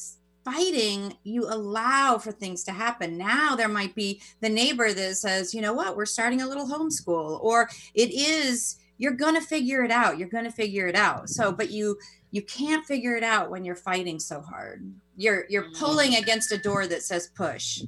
[0.44, 3.18] fighting you allow for things to happen.
[3.18, 5.96] Now there might be the neighbor that says you know what?
[5.96, 10.28] We're starting a little homeschool or it is you're going to figure it out you're
[10.28, 11.30] going to figure it out.
[11.30, 11.96] So but you
[12.30, 14.92] you can't figure it out when you're fighting so hard.
[15.16, 15.78] You're you're mm.
[15.78, 17.82] pulling against a door that says push.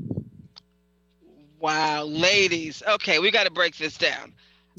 [1.58, 2.82] Wow ladies.
[2.88, 4.32] Okay we got to break this down.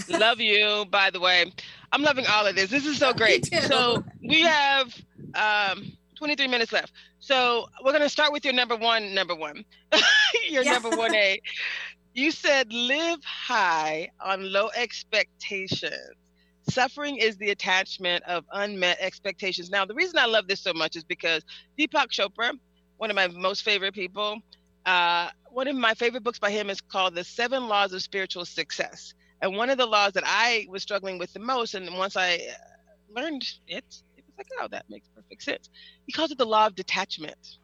[0.09, 1.51] Love you by the way.
[1.91, 2.71] I'm loving all of this.
[2.71, 3.45] This is so great.
[3.65, 4.95] so we have
[5.35, 6.93] um 23 minutes left.
[7.19, 9.65] So we're going to start with your number one number one.
[10.49, 10.73] Your yeah.
[10.73, 11.39] number one a.
[12.13, 16.20] You said live high on low expectations
[16.69, 19.69] Suffering is the attachment of unmet expectations.
[19.69, 21.43] Now, the reason I love this so much is because
[21.77, 22.51] Deepak Chopra,
[22.97, 24.39] one of my most favorite people,
[24.85, 28.45] uh, one of my favorite books by him is called The Seven Laws of Spiritual
[28.45, 29.13] Success.
[29.41, 32.35] And one of the laws that I was struggling with the most, and once I
[32.35, 33.85] uh, learned it,
[34.15, 35.69] it was like, oh, that makes perfect sense.
[36.05, 37.57] He calls it the law of detachment.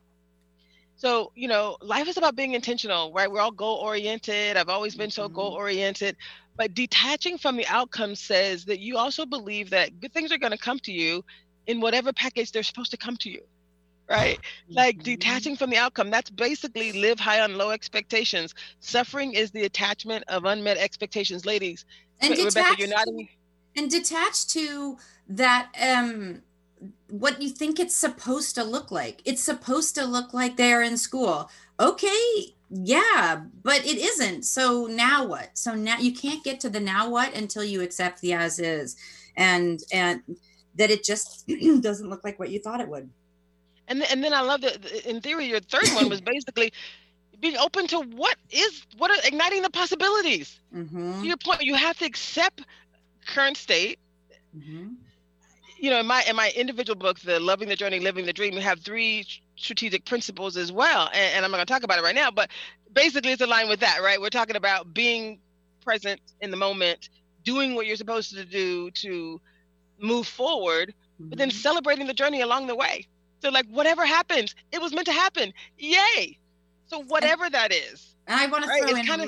[0.97, 3.31] So, you know, life is about being intentional, right?
[3.31, 4.57] We're all goal oriented.
[4.57, 5.35] I've always been so mm-hmm.
[5.35, 6.17] goal oriented.
[6.55, 10.51] But detaching from the outcome says that you also believe that good things are going
[10.51, 11.23] to come to you
[11.67, 13.41] in whatever package they're supposed to come to you.
[14.09, 14.39] right?
[14.69, 15.03] Like mm-hmm.
[15.03, 16.09] detaching from the outcome.
[16.09, 18.53] That's basically live high on low expectations.
[18.79, 21.85] Suffering is the attachment of unmet expectations, ladies.
[22.21, 23.07] And Rebecca, you're not.
[23.75, 24.97] And detached to
[25.29, 26.41] that um
[27.09, 29.21] what you think it's supposed to look like.
[29.25, 31.49] It's supposed to look like they're in school.
[31.79, 34.43] Okay, yeah, but it isn't.
[34.43, 35.57] So now what?
[35.57, 38.95] So now you can't get to the now what until you accept the as is
[39.35, 40.21] and and
[40.75, 41.47] that it just
[41.81, 43.09] doesn't look like what you thought it would.
[43.87, 46.73] And and then I love that in theory your third one was basically
[47.39, 50.59] being open to what is what are igniting the possibilities.
[50.75, 51.21] Mm-hmm.
[51.21, 52.63] To your point, you have to accept
[53.25, 53.99] current state.
[54.57, 54.87] Mm-hmm
[55.80, 58.55] you know, in my in my individual book, the Loving the Journey, Living the Dream,
[58.55, 59.25] we have three
[59.55, 61.09] strategic principles as well.
[61.13, 62.49] And, and I'm not going to talk about it right now, but
[62.93, 64.19] basically it's aligned with that, right?
[64.19, 65.39] We're talking about being
[65.84, 67.09] present in the moment,
[67.43, 69.39] doing what you're supposed to do to
[69.99, 71.30] move forward, mm-hmm.
[71.30, 71.57] but then mm-hmm.
[71.57, 73.07] celebrating the journey along the way.
[73.41, 75.53] So like whatever happens, it was meant to happen.
[75.78, 76.38] Yay.
[76.88, 78.15] So whatever that is.
[78.28, 79.21] And I want to throw it's in kind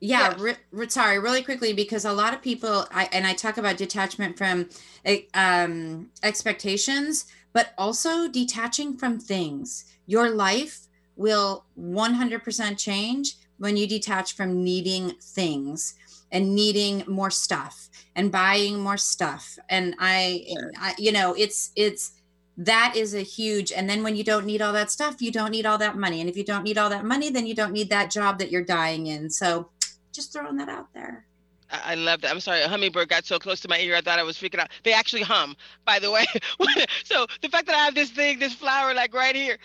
[0.00, 0.56] yeah, yes.
[0.70, 4.38] re- sorry, really quickly because a lot of people, I and I talk about detachment
[4.38, 4.68] from
[5.04, 9.84] eh, um, expectations, but also detaching from things.
[10.06, 10.86] Your life
[11.16, 15.94] will 100% change when you detach from needing things
[16.30, 19.58] and needing more stuff and buying more stuff.
[19.68, 20.70] And I, sure.
[20.78, 22.12] I you know, it's it's
[22.58, 25.52] that is a huge and then when you don't need all that stuff you don't
[25.52, 27.72] need all that money and if you don't need all that money then you don't
[27.72, 29.70] need that job that you're dying in so
[30.18, 31.24] just throwing that out there.
[31.70, 32.30] I love that.
[32.32, 34.58] I'm sorry, a hummingbird got so close to my ear, I thought I was freaking
[34.58, 34.70] out.
[34.82, 35.54] They actually hum,
[35.84, 36.26] by the way.
[37.04, 39.58] so the fact that I have this thing, this flower, like right here,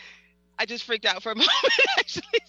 [0.60, 1.50] I just freaked out for a moment.
[1.98, 2.40] actually,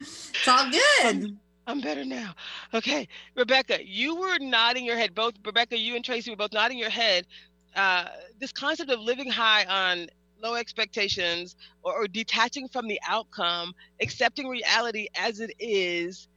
[0.00, 1.38] it's all good.
[1.66, 2.34] I'm better now.
[2.74, 5.14] Okay, Rebecca, you were nodding your head.
[5.14, 7.26] Both Rebecca, you and Tracy were both nodding your head.
[7.74, 8.04] Uh,
[8.38, 10.08] this concept of living high on
[10.42, 13.72] low expectations or, or detaching from the outcome,
[14.02, 16.28] accepting reality as it is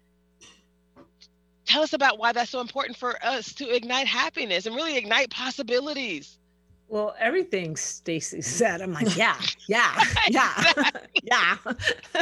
[1.69, 5.29] tell us about why that's so important for us to ignite happiness and really ignite
[5.29, 6.39] possibilities.
[6.87, 10.89] Well, everything Stacy said, I'm like, yeah, yeah, yeah,
[11.23, 11.57] yeah.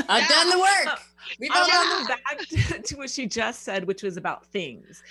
[0.10, 1.00] I've done the work.
[1.40, 5.02] We've all done back to, to what she just said, which was about things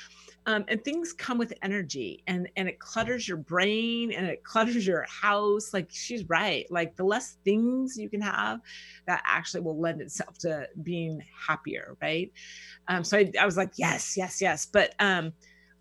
[0.47, 4.86] um, and things come with energy and and it clutters your brain and it clutters
[4.86, 8.61] your house like she's right like the less things you can have
[9.07, 12.32] that actually will lend itself to being happier right?
[12.88, 15.32] Um, so I, I was like yes yes yes but um,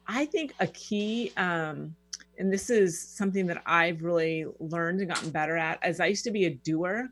[0.07, 1.95] i think a key um,
[2.38, 6.24] and this is something that i've really learned and gotten better at as i used
[6.24, 7.09] to be a doer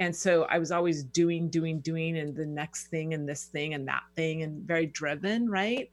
[0.00, 3.74] and so i was always doing doing doing and the next thing and this thing
[3.74, 5.90] and that thing and very driven right?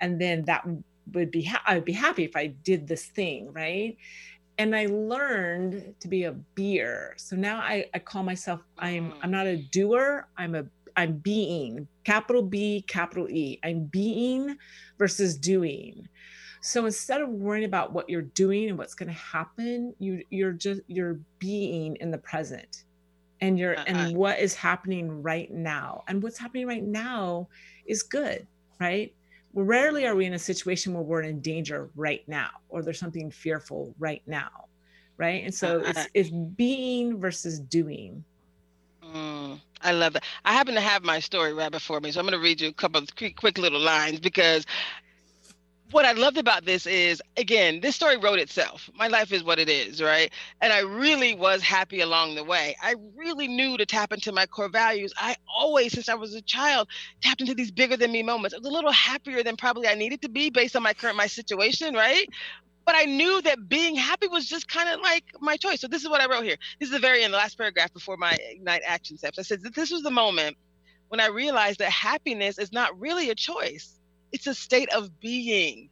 [0.00, 0.66] And then that
[1.12, 3.96] would be ha- i would be happy if i did this thing right?
[4.58, 7.14] And i learned to be a beer.
[7.16, 9.70] So now i, I call myself i'm i'm not a mm.
[9.70, 10.64] doer i'm a
[10.96, 13.58] i'm being capital b capital e.
[13.64, 14.56] I'm being
[14.98, 16.08] versus doing.
[16.60, 20.52] So instead of worrying about what you're doing and what's going to happen you you're
[20.52, 22.83] just you're being in the present
[23.44, 23.84] and you're uh-uh.
[23.86, 27.46] and what is happening right now and what's happening right now
[27.86, 28.46] is good
[28.80, 29.14] right
[29.52, 33.30] rarely are we in a situation where we're in danger right now or there's something
[33.30, 34.66] fearful right now
[35.18, 35.90] right and so uh-uh.
[35.90, 38.24] it's it's being versus doing
[39.04, 40.24] mm, I love that.
[40.46, 42.68] I happen to have my story right before me, so I'm going to read you
[42.68, 44.64] a couple of quick, quick little lines because
[45.94, 48.90] what I loved about this is, again, this story wrote itself.
[48.96, 50.32] My life is what it is, right?
[50.60, 52.74] And I really was happy along the way.
[52.82, 55.14] I really knew to tap into my core values.
[55.16, 56.88] I always, since I was a child,
[57.20, 58.56] tapped into these bigger than me moments.
[58.56, 61.16] I was a little happier than probably I needed to be based on my current
[61.16, 62.26] my situation, right?
[62.84, 65.80] But I knew that being happy was just kind of like my choice.
[65.80, 66.56] So this is what I wrote here.
[66.80, 69.38] This is the very end, the last paragraph before my Ignite action steps.
[69.38, 70.56] I said that this was the moment
[71.06, 73.93] when I realized that happiness is not really a choice
[74.34, 75.88] it's a state of being.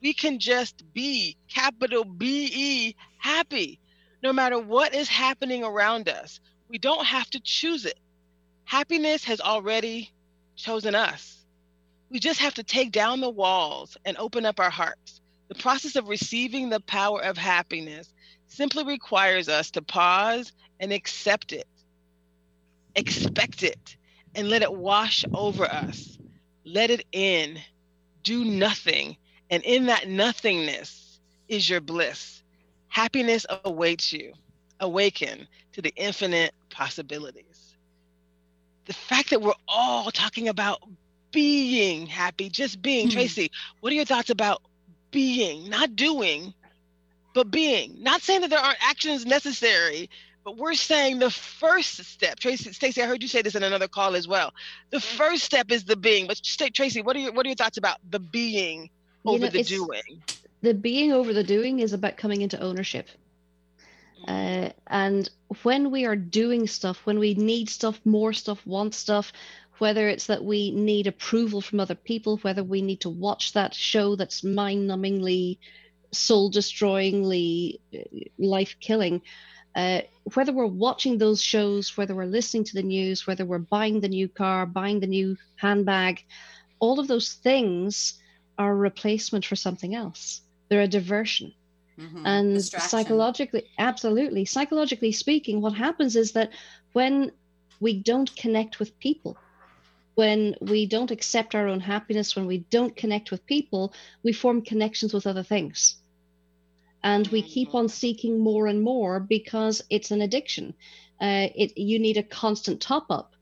[0.00, 3.80] We can just be, capital B E, happy,
[4.22, 6.38] no matter what is happening around us.
[6.68, 7.98] We don't have to choose it.
[8.64, 10.12] Happiness has already
[10.54, 11.44] chosen us.
[12.10, 15.20] We just have to take down the walls and open up our hearts.
[15.48, 18.12] The process of receiving the power of happiness
[18.46, 21.66] simply requires us to pause and accept it,
[22.94, 23.96] expect it,
[24.36, 26.18] and let it wash over us.
[26.64, 27.58] Let it in
[28.22, 29.16] do nothing.
[29.50, 31.18] And in that nothingness
[31.48, 32.42] is your bliss.
[32.88, 34.32] Happiness awaits you.
[34.80, 37.76] Awaken to the infinite possibilities.
[38.86, 40.80] The fact that we're all talking about
[41.32, 43.06] being happy, just being.
[43.08, 43.14] Mm-hmm.
[43.14, 43.50] Tracy,
[43.80, 44.62] what are your thoughts about
[45.10, 46.54] being, not doing,
[47.34, 48.02] but being?
[48.02, 50.10] Not saying that there aren't actions necessary,
[50.44, 52.38] But we're saying the first step.
[52.40, 54.54] Tracy, Stacy, I heard you say this in another call as well.
[54.90, 56.26] The first step is the being.
[56.26, 58.90] But Tracy, what are your what are your thoughts about the being
[59.24, 60.22] over you know, the doing?
[60.62, 63.08] The being over the doing is about coming into ownership.
[64.26, 64.64] Mm-hmm.
[64.66, 65.30] Uh, and
[65.62, 69.32] when we are doing stuff, when we need stuff, more stuff, want stuff,
[69.78, 73.74] whether it's that we need approval from other people, whether we need to watch that
[73.74, 75.58] show that's mind numbingly,
[76.12, 77.98] soul destroyingly, uh,
[78.38, 79.22] life killing,
[79.74, 80.00] uh,
[80.34, 84.08] whether we're watching those shows, whether we're listening to the news, whether we're buying the
[84.08, 86.24] new car, buying the new handbag,
[86.80, 88.20] all of those things
[88.58, 90.42] are a replacement for something else.
[90.68, 91.52] They're a diversion.
[91.98, 92.26] Mm-hmm.
[92.26, 96.50] And psychologically, absolutely, psychologically speaking, what happens is that
[96.92, 97.32] when
[97.78, 99.36] we don't connect with people,
[100.14, 103.92] when we don't accept our own happiness, when we don't connect with people,
[104.22, 105.96] we form connections with other things.
[107.02, 110.74] And we keep on seeking more and more because it's an addiction.
[111.20, 113.34] Uh, it, you need a constant top up.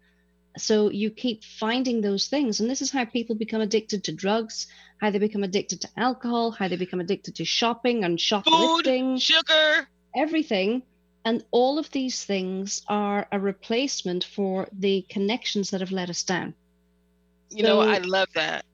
[0.56, 2.60] So you keep finding those things.
[2.60, 4.66] And this is how people become addicted to drugs,
[5.00, 9.22] how they become addicted to alcohol, how they become addicted to shopping and shoplifting, Food,
[9.22, 10.82] sugar, everything
[11.28, 16.22] and all of these things are a replacement for the connections that have let us
[16.22, 16.54] down.
[17.50, 18.64] You so know, I love that.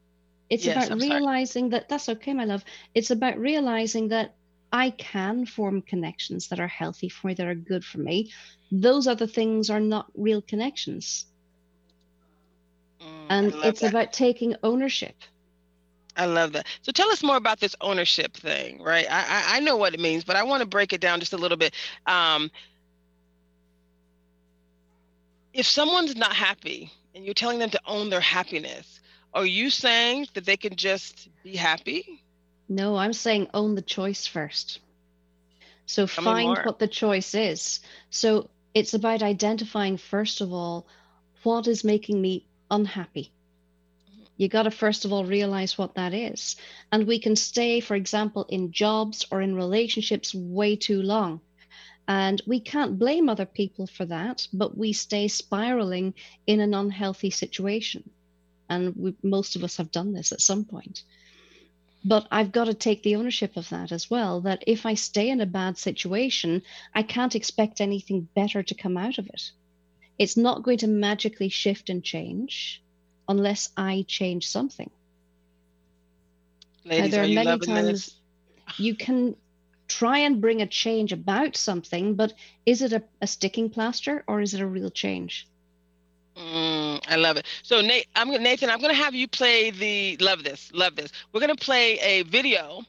[0.48, 1.80] It's yes, about I'm realizing sorry.
[1.80, 2.64] that that's okay, my love.
[2.94, 4.34] It's about realizing that
[4.74, 8.32] I can form connections that are healthy for me, that are good for me.
[8.72, 11.26] Those other things are not real connections.
[13.00, 13.90] Mm, and it's that.
[13.90, 15.14] about taking ownership.
[16.16, 16.66] I love that.
[16.82, 19.06] So tell us more about this ownership thing, right?
[19.08, 21.34] I, I, I know what it means, but I want to break it down just
[21.34, 21.72] a little bit.
[22.06, 22.50] Um,
[25.52, 28.98] if someone's not happy and you're telling them to own their happiness,
[29.34, 32.23] are you saying that they can just be happy?
[32.74, 34.80] No, I'm saying own the choice first.
[35.86, 37.80] So Tell find what the choice is.
[38.10, 40.86] So it's about identifying, first of all,
[41.42, 43.32] what is making me unhappy
[44.36, 46.56] you got to first of all realize what that is.
[46.90, 51.40] And we can stay, for example, in jobs or in relationships way too long.
[52.08, 56.14] And we can't blame other people for that, but we stay spiraling
[56.46, 58.10] in an unhealthy situation.
[58.68, 61.04] And we, most of us have done this at some point.
[62.04, 64.42] But I've got to take the ownership of that as well.
[64.42, 66.62] That if I stay in a bad situation,
[66.94, 69.50] I can't expect anything better to come out of it.
[70.18, 72.82] It's not going to magically shift and change
[73.26, 74.90] unless I change something.
[76.84, 78.16] Ladies, there are, are many times this?
[78.78, 79.36] you can
[79.88, 82.34] try and bring a change about something, but
[82.66, 85.48] is it a, a sticking plaster or is it a real change?
[86.36, 87.46] Mm, I love it.
[87.62, 88.70] So Nate, I'm Nathan.
[88.70, 91.12] I'm going to have you play the love this, love this.
[91.32, 92.82] We're going to play a video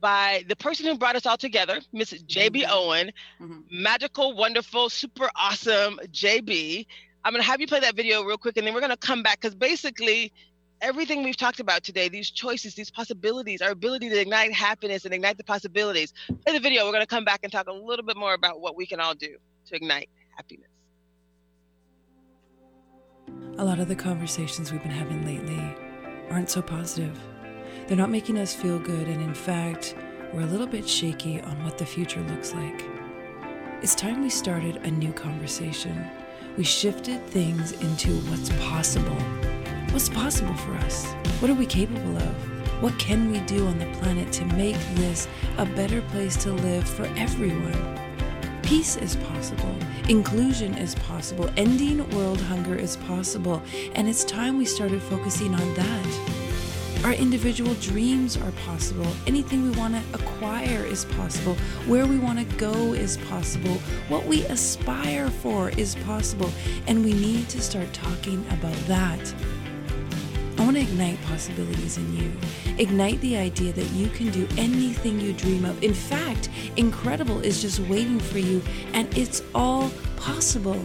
[0.00, 2.72] by the person who brought us all together, Miss JB mm-hmm.
[2.72, 3.60] Owen, mm-hmm.
[3.70, 6.86] magical, wonderful, super awesome JB.
[7.24, 8.96] I'm going to have you play that video real quick and then we're going to
[8.96, 10.32] come back because basically
[10.80, 15.14] everything we've talked about today, these choices, these possibilities, our ability to ignite happiness and
[15.14, 16.12] ignite the possibilities.
[16.44, 16.84] Play the video.
[16.84, 19.00] We're going to come back and talk a little bit more about what we can
[19.00, 19.36] all do
[19.66, 20.68] to ignite happiness.
[23.66, 25.60] A lot of the conversations we've been having lately
[26.30, 27.18] aren't so positive.
[27.88, 29.96] They're not making us feel good, and in fact,
[30.32, 32.84] we're a little bit shaky on what the future looks like.
[33.82, 36.08] It's time we started a new conversation
[36.56, 39.20] we shifted things into what's possible.
[39.90, 41.04] What's possible for us?
[41.40, 42.80] What are we capable of?
[42.80, 45.26] What can we do on the planet to make this
[45.58, 48.05] a better place to live for everyone?
[48.66, 49.76] Peace is possible.
[50.08, 51.48] Inclusion is possible.
[51.56, 53.62] Ending world hunger is possible.
[53.94, 57.04] And it's time we started focusing on that.
[57.04, 59.06] Our individual dreams are possible.
[59.28, 61.54] Anything we want to acquire is possible.
[61.86, 63.74] Where we want to go is possible.
[64.08, 66.50] What we aspire for is possible.
[66.88, 69.32] And we need to start talking about that.
[70.86, 72.32] Ignite possibilities in you.
[72.78, 75.82] Ignite the idea that you can do anything you dream of.
[75.82, 78.62] In fact, incredible is just waiting for you,
[78.92, 80.80] and it's all possible.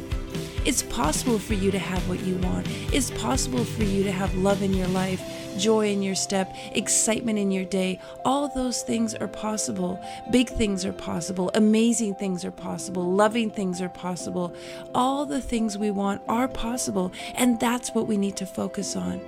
[0.66, 2.68] It's possible for you to have what you want.
[2.92, 5.22] It's possible for you to have love in your life
[5.58, 8.00] joy in your step, excitement in your day.
[8.26, 10.00] All those things are possible.
[10.32, 11.52] Big things are possible.
[11.56, 13.04] Amazing things are possible.
[13.04, 14.56] Loving things are possible.
[14.96, 17.12] All the things we want are possible.
[17.36, 19.22] And that's what we need to focus on.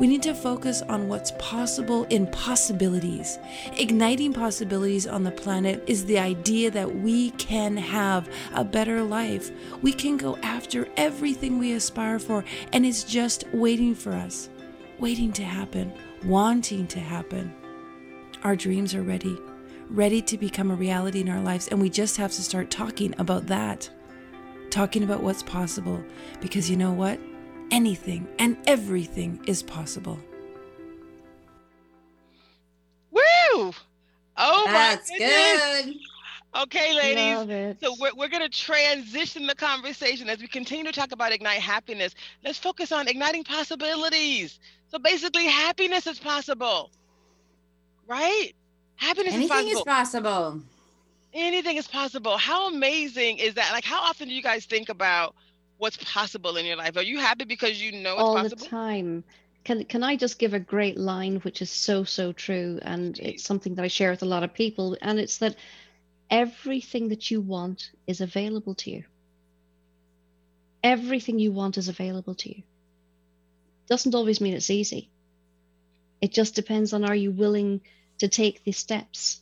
[0.00, 3.38] We need to focus on what's possible in possibilities.
[3.76, 9.50] Igniting possibilities on the planet is the idea that we can have a better life.
[9.82, 14.48] We can go after everything we aspire for, and it's just waiting for us
[14.98, 15.92] waiting to happen,
[16.24, 17.52] wanting to happen.
[18.42, 19.36] Our dreams are ready.
[19.90, 21.68] ready to become a reality in our lives.
[21.68, 23.90] And we just have to start talking about that,
[24.70, 26.02] talking about what's possible.
[26.40, 27.20] Because you know what?
[27.70, 30.18] Anything and everything is possible.
[33.10, 33.72] Woo!
[34.36, 35.94] Oh, that's good.
[36.56, 37.76] Okay, ladies.
[37.82, 41.60] So we're, we're going to transition the conversation as we continue to talk about Ignite
[41.60, 42.14] Happiness.
[42.44, 44.60] Let's focus on igniting possibilities.
[44.88, 46.90] So basically, happiness is possible,
[48.06, 48.52] right?
[48.96, 49.80] Happiness Anything is possible.
[49.80, 50.60] is possible.
[51.32, 52.36] Anything is possible.
[52.36, 53.72] How amazing is that?
[53.72, 55.34] Like, how often do you guys think about
[55.78, 56.96] what's possible in your life?
[56.96, 58.56] Are you happy because you know it's all possible?
[58.56, 59.24] the time?
[59.64, 63.34] Can can I just give a great line, which is so so true, and Please.
[63.34, 65.56] it's something that I share with a lot of people, and it's that
[66.30, 69.04] everything that you want is available to you.
[70.82, 72.62] Everything you want is available to you.
[73.88, 75.10] Doesn't always mean it's easy.
[76.20, 77.80] It just depends on are you willing
[78.18, 79.40] to take the steps,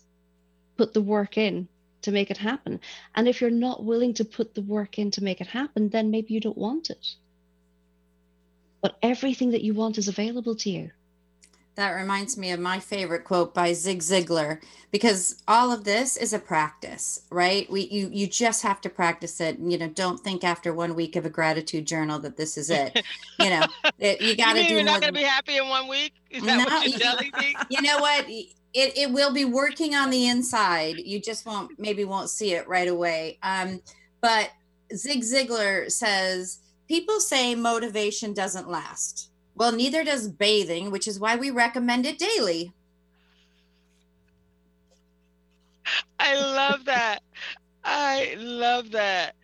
[0.76, 1.68] put the work in
[2.02, 2.80] to make it happen.
[3.14, 6.10] And if you're not willing to put the work in to make it happen, then
[6.10, 7.14] maybe you don't want it.
[8.80, 10.90] But everything that you want is available to you.
[11.74, 16.34] That reminds me of my favorite quote by Zig Ziglar because all of this is
[16.34, 17.70] a practice, right?
[17.70, 19.58] We you you just have to practice it.
[19.58, 23.02] You know, don't think after one week of a gratitude journal that this is it.
[23.40, 23.62] You know,
[23.98, 24.74] it, you got to do.
[24.74, 26.12] You're not going to be happy in one week.
[26.30, 27.54] Is that No, what you're you- telling me?
[27.70, 28.26] you know what?
[28.74, 30.96] It it will be working on the inside.
[30.98, 33.38] You just won't maybe won't see it right away.
[33.42, 33.82] Um,
[34.20, 34.50] but
[34.94, 39.30] Zig Ziglar says people say motivation doesn't last.
[39.54, 42.72] Well, neither does bathing, which is why we recommend it daily.
[46.18, 47.20] I love that.
[47.84, 49.34] I love that.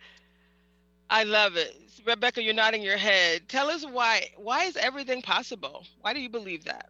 [1.09, 1.75] I love it.
[2.05, 3.47] Rebecca, you're nodding your head.
[3.49, 4.29] Tell us why.
[4.37, 5.85] Why is everything possible?
[6.01, 6.89] Why do you believe that?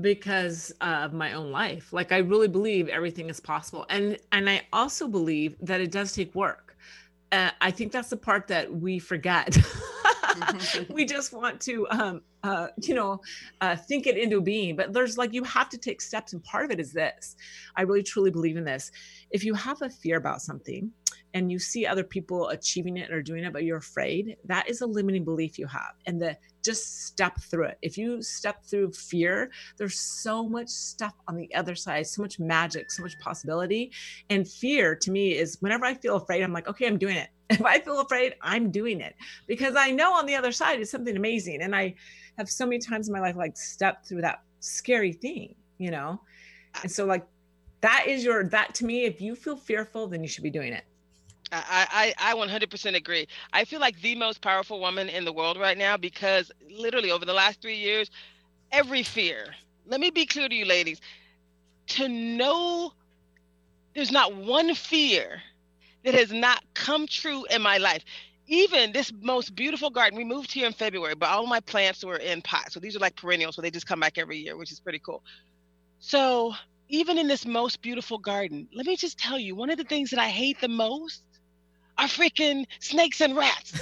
[0.00, 1.92] Because of my own life.
[1.92, 6.12] Like i really believe everything is possible and and i also believe that it does
[6.12, 6.76] take work.
[7.32, 9.56] Uh, i think that's the part that we forget.
[10.90, 13.20] We just want to um uh you know
[13.60, 16.64] uh think it into being but there's like you have to take steps and part
[16.66, 17.34] of it is this.
[17.76, 18.92] I really truly believe in this.
[19.30, 20.92] If you have a fear about something
[21.34, 24.80] and you see other people achieving it or doing it but you're afraid that is
[24.80, 25.94] a limiting belief you have.
[26.06, 27.78] And the just step through it.
[27.82, 32.38] If you step through fear there's so much stuff on the other side so much
[32.38, 33.92] magic so much possibility.
[34.30, 37.28] And fear to me is whenever i feel afraid i'm like okay i'm doing it.
[37.50, 39.14] If i feel afraid i'm doing it.
[39.46, 41.62] Because i know on the other side is something amazing.
[41.62, 41.94] And i
[42.36, 46.20] have so many times in my life like stepped through that scary thing you know?
[46.82, 47.26] And so like
[47.80, 50.72] that is your that to me if you feel fearful then you should be doing
[50.72, 50.84] it
[51.52, 53.26] I, I, I 100% agree.
[53.52, 57.24] I feel like the most powerful woman in the world right now because literally over
[57.24, 58.10] the last three years,
[58.72, 59.46] every fear,
[59.86, 61.00] let me be clear to you ladies,
[61.88, 62.92] to know
[63.94, 65.42] there's not one fear
[66.04, 68.04] that has not come true in my life.
[68.46, 72.16] Even this most beautiful garden, we moved here in February, but all my plants were
[72.16, 72.74] in pots.
[72.74, 75.00] So these are like perennials, so they just come back every year, which is pretty
[75.00, 75.22] cool.
[75.98, 76.54] So
[76.88, 80.10] even in this most beautiful garden, let me just tell you, one of the things
[80.10, 81.22] that I hate the most
[81.98, 83.78] are freaking snakes and rats.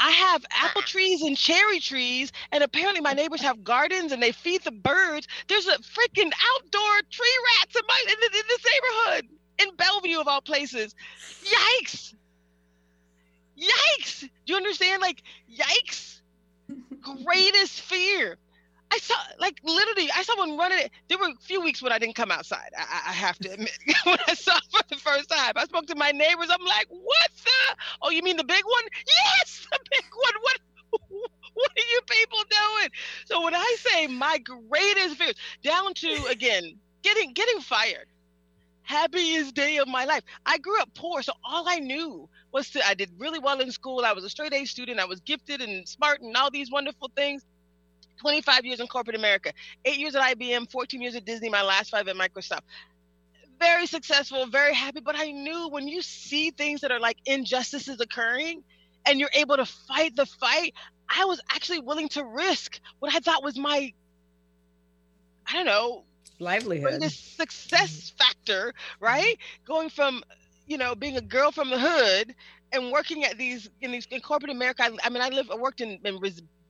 [0.00, 4.32] I have apple trees and cherry trees, and apparently my neighbors have gardens and they
[4.32, 5.28] feed the birds.
[5.48, 9.28] There's a freaking outdoor tree rats in my in, the- in this neighborhood
[9.58, 10.94] in Bellevue of all places.
[11.44, 12.14] Yikes!
[13.56, 14.20] Yikes!
[14.22, 15.00] Do you understand?
[15.02, 15.22] Like,
[15.52, 16.20] yikes!
[17.00, 18.38] Greatest fear.
[18.92, 20.88] I saw, like, literally, I saw one running.
[21.08, 22.70] There were a few weeks when I didn't come outside.
[22.78, 25.96] I, I- have to admit, when I saw for the first time, I spoke to
[25.96, 26.48] my neighbors.
[26.50, 27.76] I'm like, "What the?
[28.02, 28.84] Oh, you mean the big one?
[29.24, 30.34] Yes, the big one.
[30.42, 30.58] What?
[31.54, 32.90] What are you people doing?"
[33.26, 38.08] So when I say my greatest fears, down to again getting getting fired,
[38.82, 40.22] happiest day of my life.
[40.46, 42.86] I grew up poor, so all I knew was to.
[42.86, 44.04] I did really well in school.
[44.04, 45.00] I was a straight A student.
[45.00, 47.44] I was gifted and smart and all these wonderful things.
[48.18, 49.52] 25 years in corporate America,
[49.84, 52.62] eight years at IBM, 14 years at Disney, my last five at Microsoft.
[53.58, 55.00] Very successful, very happy.
[55.00, 58.62] But I knew when you see things that are like injustices occurring
[59.06, 60.74] and you're able to fight the fight,
[61.08, 63.92] I was actually willing to risk what I thought was my,
[65.46, 66.04] I don't know,
[66.38, 68.24] livelihood greatest success mm-hmm.
[68.24, 69.38] factor, right?
[69.66, 70.22] Going from,
[70.66, 72.34] you know, being a girl from the hood
[72.72, 74.82] and working at these in these in corporate America.
[74.84, 76.18] I, I mean, I live, I worked in, in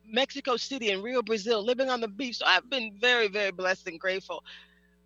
[0.05, 2.37] Mexico City and Rio, Brazil, living on the beach.
[2.37, 4.43] So I've been very, very blessed and grateful.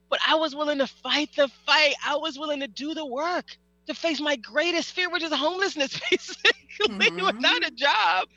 [0.10, 1.96] But I was willing to fight the fight.
[2.06, 3.46] I was willing to do the work
[3.88, 6.52] to face my greatest fear, which is homelessness, basically,
[6.88, 7.22] Mhm.
[7.26, 8.28] without a job.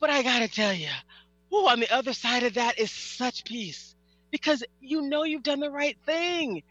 [0.00, 0.88] But I gotta tell you,
[1.52, 3.94] on the other side of that is such peace
[4.30, 6.62] because you know you've done the right thing.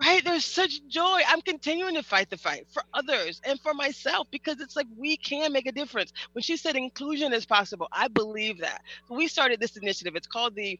[0.00, 0.24] Right?
[0.24, 1.20] There's such joy.
[1.28, 5.16] I'm continuing to fight the fight for others and for myself because it's like we
[5.16, 6.12] can make a difference.
[6.32, 8.82] When she said inclusion is possible, I believe that.
[9.10, 10.16] We started this initiative.
[10.16, 10.78] It's called the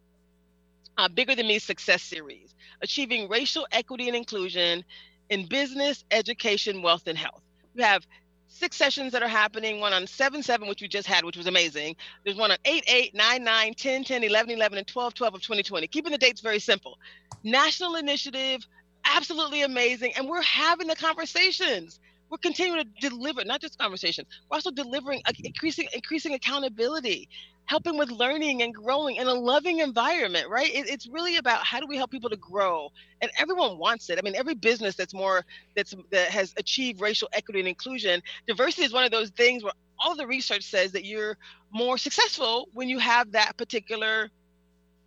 [0.99, 4.85] uh, Bigger Than Me Success Series, achieving racial equity and inclusion
[5.31, 7.43] in business, education, wealth, and health.
[7.75, 8.07] We have
[8.49, 11.49] six sessions that are happening one on 7 7 which we just had which was
[11.49, 15.35] amazing there's one on 8 8 9 9 10 10 11 11 and 12 12
[15.35, 16.97] of 2020 keeping the dates very simple
[17.43, 18.65] national initiative
[19.05, 20.13] absolutely amazing.
[20.17, 22.01] And we're having the conversations.
[22.31, 27.29] We're continuing to deliver, not just conversations, we're also delivering increasing increasing accountability,
[27.67, 30.69] helping with learning and growing in a loving environment, right?
[30.75, 32.91] It, it's really about how do we help people to grow,
[33.21, 34.19] and everyone wants it.
[34.19, 35.45] I mean, every business that's more
[35.77, 39.75] that's that has achieved racial equity and inclusion, diversity is one of those things where
[39.99, 41.37] all the research says that you're
[41.73, 44.31] more successful when you have that particular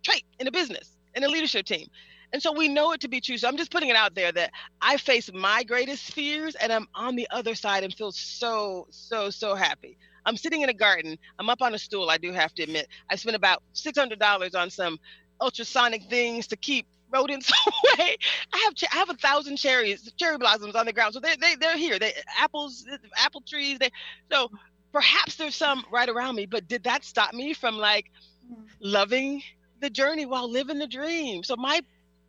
[0.02, 1.88] trait in a business in a leadership team.
[2.32, 3.38] And so we know it to be true.
[3.38, 6.86] So I'm just putting it out there that I face my greatest fears and I'm
[6.94, 9.96] on the other side and feel so, so, so happy.
[10.26, 11.18] I'm sitting in a garden.
[11.38, 12.88] I'm up on a stool, I do have to admit.
[13.10, 14.98] I spent about $600 on some
[15.40, 18.16] ultrasonic things to keep rodents away.
[18.52, 21.14] I have I have a thousand cherries, cherry blossoms on the ground.
[21.14, 21.98] So they they they're here.
[21.98, 22.84] They apples,
[23.16, 23.78] apple trees.
[23.78, 23.90] They
[24.30, 24.50] so
[24.92, 26.46] perhaps there's some right around me.
[26.46, 28.10] But did that stop me from like
[28.50, 28.64] mm.
[28.80, 29.42] loving
[29.80, 31.42] the journey while living the dream?
[31.44, 31.80] So my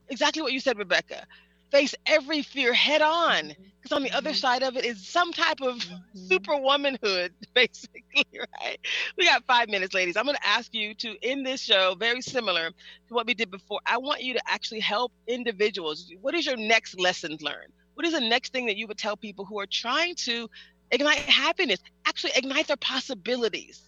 [0.10, 1.26] exactly what you said, Rebecca.
[1.72, 3.54] Face every fear head on.
[3.82, 4.38] Because on the other mm-hmm.
[4.38, 6.28] side of it is some type of mm-hmm.
[6.28, 8.78] super womanhood, basically, right?
[9.18, 10.18] We got five minutes, ladies.
[10.18, 13.50] I'm going to ask you to end this show very similar to what we did
[13.52, 13.80] before.
[13.86, 16.12] I want you to actually help individuals.
[16.22, 17.72] What is your next lesson learned?
[17.94, 20.50] What is the next thing that you would tell people who are trying to
[20.92, 23.82] ignite happiness, actually ignite their possibilities?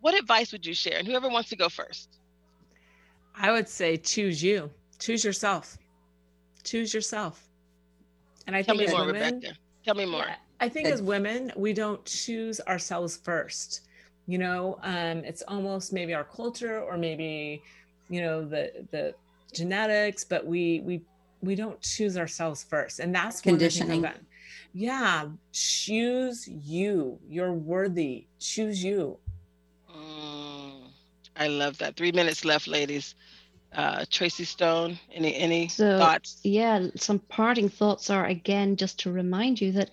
[0.00, 0.98] What advice would you share?
[0.98, 2.08] And whoever wants to go first.
[3.36, 4.70] I would say choose you
[5.04, 5.76] choose yourself.
[6.62, 7.48] Choose yourself.
[8.46, 9.58] And i tell think me more women, rebecca.
[9.84, 10.24] Tell me more.
[10.26, 13.82] Yeah, i think as women we don't choose ourselves first.
[14.26, 17.62] You know um, it's almost maybe our culture or maybe
[18.08, 19.14] you know the the
[19.52, 21.02] genetics but we we
[21.42, 23.00] we don't choose ourselves first.
[23.00, 24.06] And that's conditioning.
[24.72, 27.18] yeah choose you.
[27.28, 28.26] You're worthy.
[28.40, 29.18] Choose you.
[29.94, 30.88] Mm,
[31.36, 31.96] i love that.
[31.96, 33.14] Three minutes left ladies
[33.74, 36.40] uh, Tracy Stone, any any so, thoughts?
[36.42, 39.90] Yeah, some parting thoughts are again just to remind you that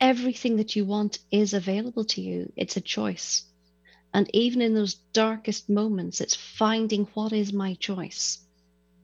[0.00, 2.52] everything that you want is available to you.
[2.56, 3.44] It's a choice.
[4.12, 8.38] And even in those darkest moments, it's finding what is my choice.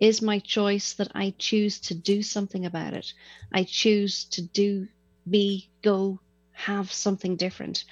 [0.01, 3.13] Is my choice that I choose to do something about it?
[3.53, 4.89] I choose to do,
[5.29, 6.21] be, go,
[6.53, 7.85] have something different.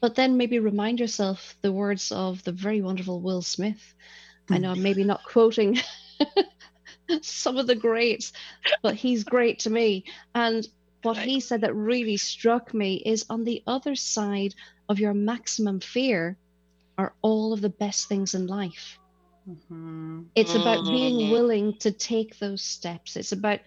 [0.00, 3.94] But then maybe remind yourself the words of the very wonderful Will Smith
[4.50, 5.78] I know I'm maybe not quoting
[7.22, 8.32] some of the greats,
[8.82, 10.04] but he's great to me.
[10.34, 10.66] And
[11.02, 14.54] what he said that really struck me is on the other side
[14.88, 16.36] of your maximum fear
[16.96, 18.98] are all of the best things in life.
[19.48, 20.22] Mm-hmm.
[20.34, 21.32] It's about being mm-hmm.
[21.32, 23.16] willing to take those steps.
[23.16, 23.60] It's about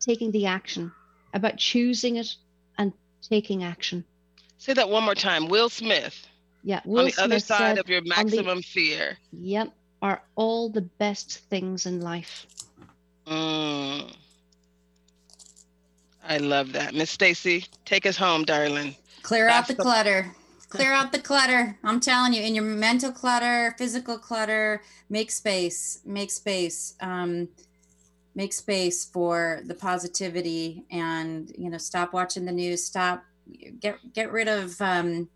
[0.00, 0.92] taking the action,
[1.32, 2.34] about choosing it
[2.76, 4.04] and taking action.
[4.58, 5.48] Say that one more time.
[5.48, 6.26] Will Smith.
[6.64, 9.18] Yeah, Will on the Smith other side of your maximum the, fear.
[9.32, 9.72] Yep,
[10.02, 12.46] are all the best things in life.
[13.26, 14.14] Mm.
[16.24, 16.94] I love that.
[16.94, 18.96] Miss Stacy, take us home, darling.
[19.22, 20.32] Clear That's out the, the clutter.
[20.68, 21.78] Clear out the clutter.
[21.84, 26.00] I'm telling you, in your mental clutter, physical clutter, make space.
[26.04, 26.94] Make space.
[27.00, 27.48] Um,
[28.34, 33.24] make space for the positivity and you know stop watching the news stop
[33.80, 35.28] get get rid of um,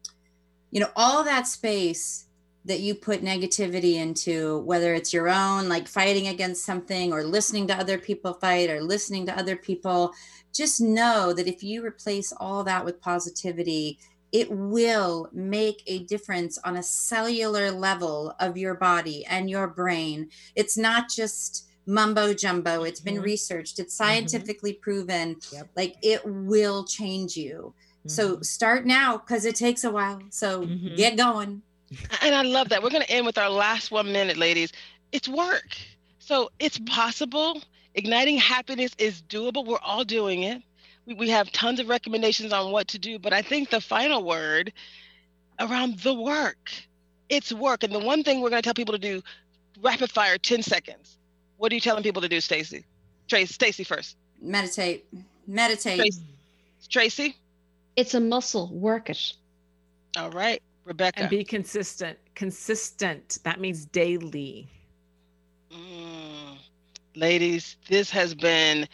[0.71, 2.26] you know all that space
[2.67, 7.67] that you put negativity into, whether it's your own, like fighting against something or listening
[7.69, 10.13] to other people fight or listening to other people,
[10.53, 13.99] just know that if you replace all that with positivity,
[14.33, 20.29] it will make a difference on a cellular level of your body and your brain.
[20.57, 23.23] It's not just mumbo jumbo, It's been mm-hmm.
[23.23, 24.05] researched, it's mm-hmm.
[24.05, 24.83] scientifically mm-hmm.
[24.83, 25.37] proven.
[25.53, 25.69] Yep.
[25.77, 27.75] Like it will change you.
[28.01, 28.09] Mm-hmm.
[28.09, 30.21] So start now because it takes a while.
[30.31, 30.97] So mm-hmm.
[30.97, 31.63] get going.
[32.23, 32.83] And I love that.
[32.83, 34.73] We're going to end with our last one minute, ladies.
[35.13, 35.77] It's work.
[36.19, 37.63] So it's possible.
[37.95, 39.65] Igniting happiness is doable.
[39.65, 40.63] We're all doing it.
[41.07, 44.25] We, we have tons of recommendations on what to do, but I think the final
[44.25, 44.73] word
[45.61, 46.71] around the work,
[47.29, 47.85] it's work.
[47.85, 49.23] And the one thing we're going to tell people to do,
[49.81, 51.17] rapid fire, 10 seconds.
[51.57, 52.85] What are you telling people to do, Stacy?
[53.29, 54.17] Tracy, Stacy first.
[54.43, 55.07] Meditate.
[55.47, 55.99] Meditate.
[55.99, 56.23] Tracy.
[56.91, 57.37] Tracy?
[57.97, 58.69] It's a muscle.
[58.73, 59.33] Work it.
[60.17, 60.63] All right.
[60.87, 61.23] Rebecca.
[61.23, 62.19] And be consistent.
[62.35, 63.39] Consistent.
[63.43, 64.69] That means daily.
[65.73, 66.59] Mm.
[67.17, 68.87] ladies, this has been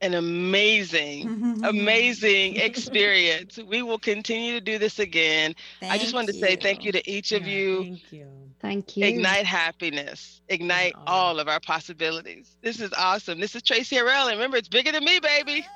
[0.00, 3.58] an amazing, amazing experience.
[3.58, 5.54] We will continue to do this again.
[5.80, 6.40] Thank I just wanted you.
[6.40, 7.82] to say thank you to each of yeah, you.
[7.82, 8.26] Thank you.
[8.60, 9.04] Thank you.
[9.04, 10.40] Ignite happiness.
[10.48, 12.56] Ignite all of our possibilities.
[12.62, 13.40] This is awesome.
[13.40, 14.28] This is Tracy Harrell.
[14.28, 15.66] And remember, it's bigger than me, baby.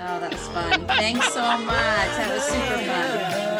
[0.00, 0.86] Oh, that's fun.
[0.86, 1.66] Thanks so much.
[1.66, 3.51] That was super fun.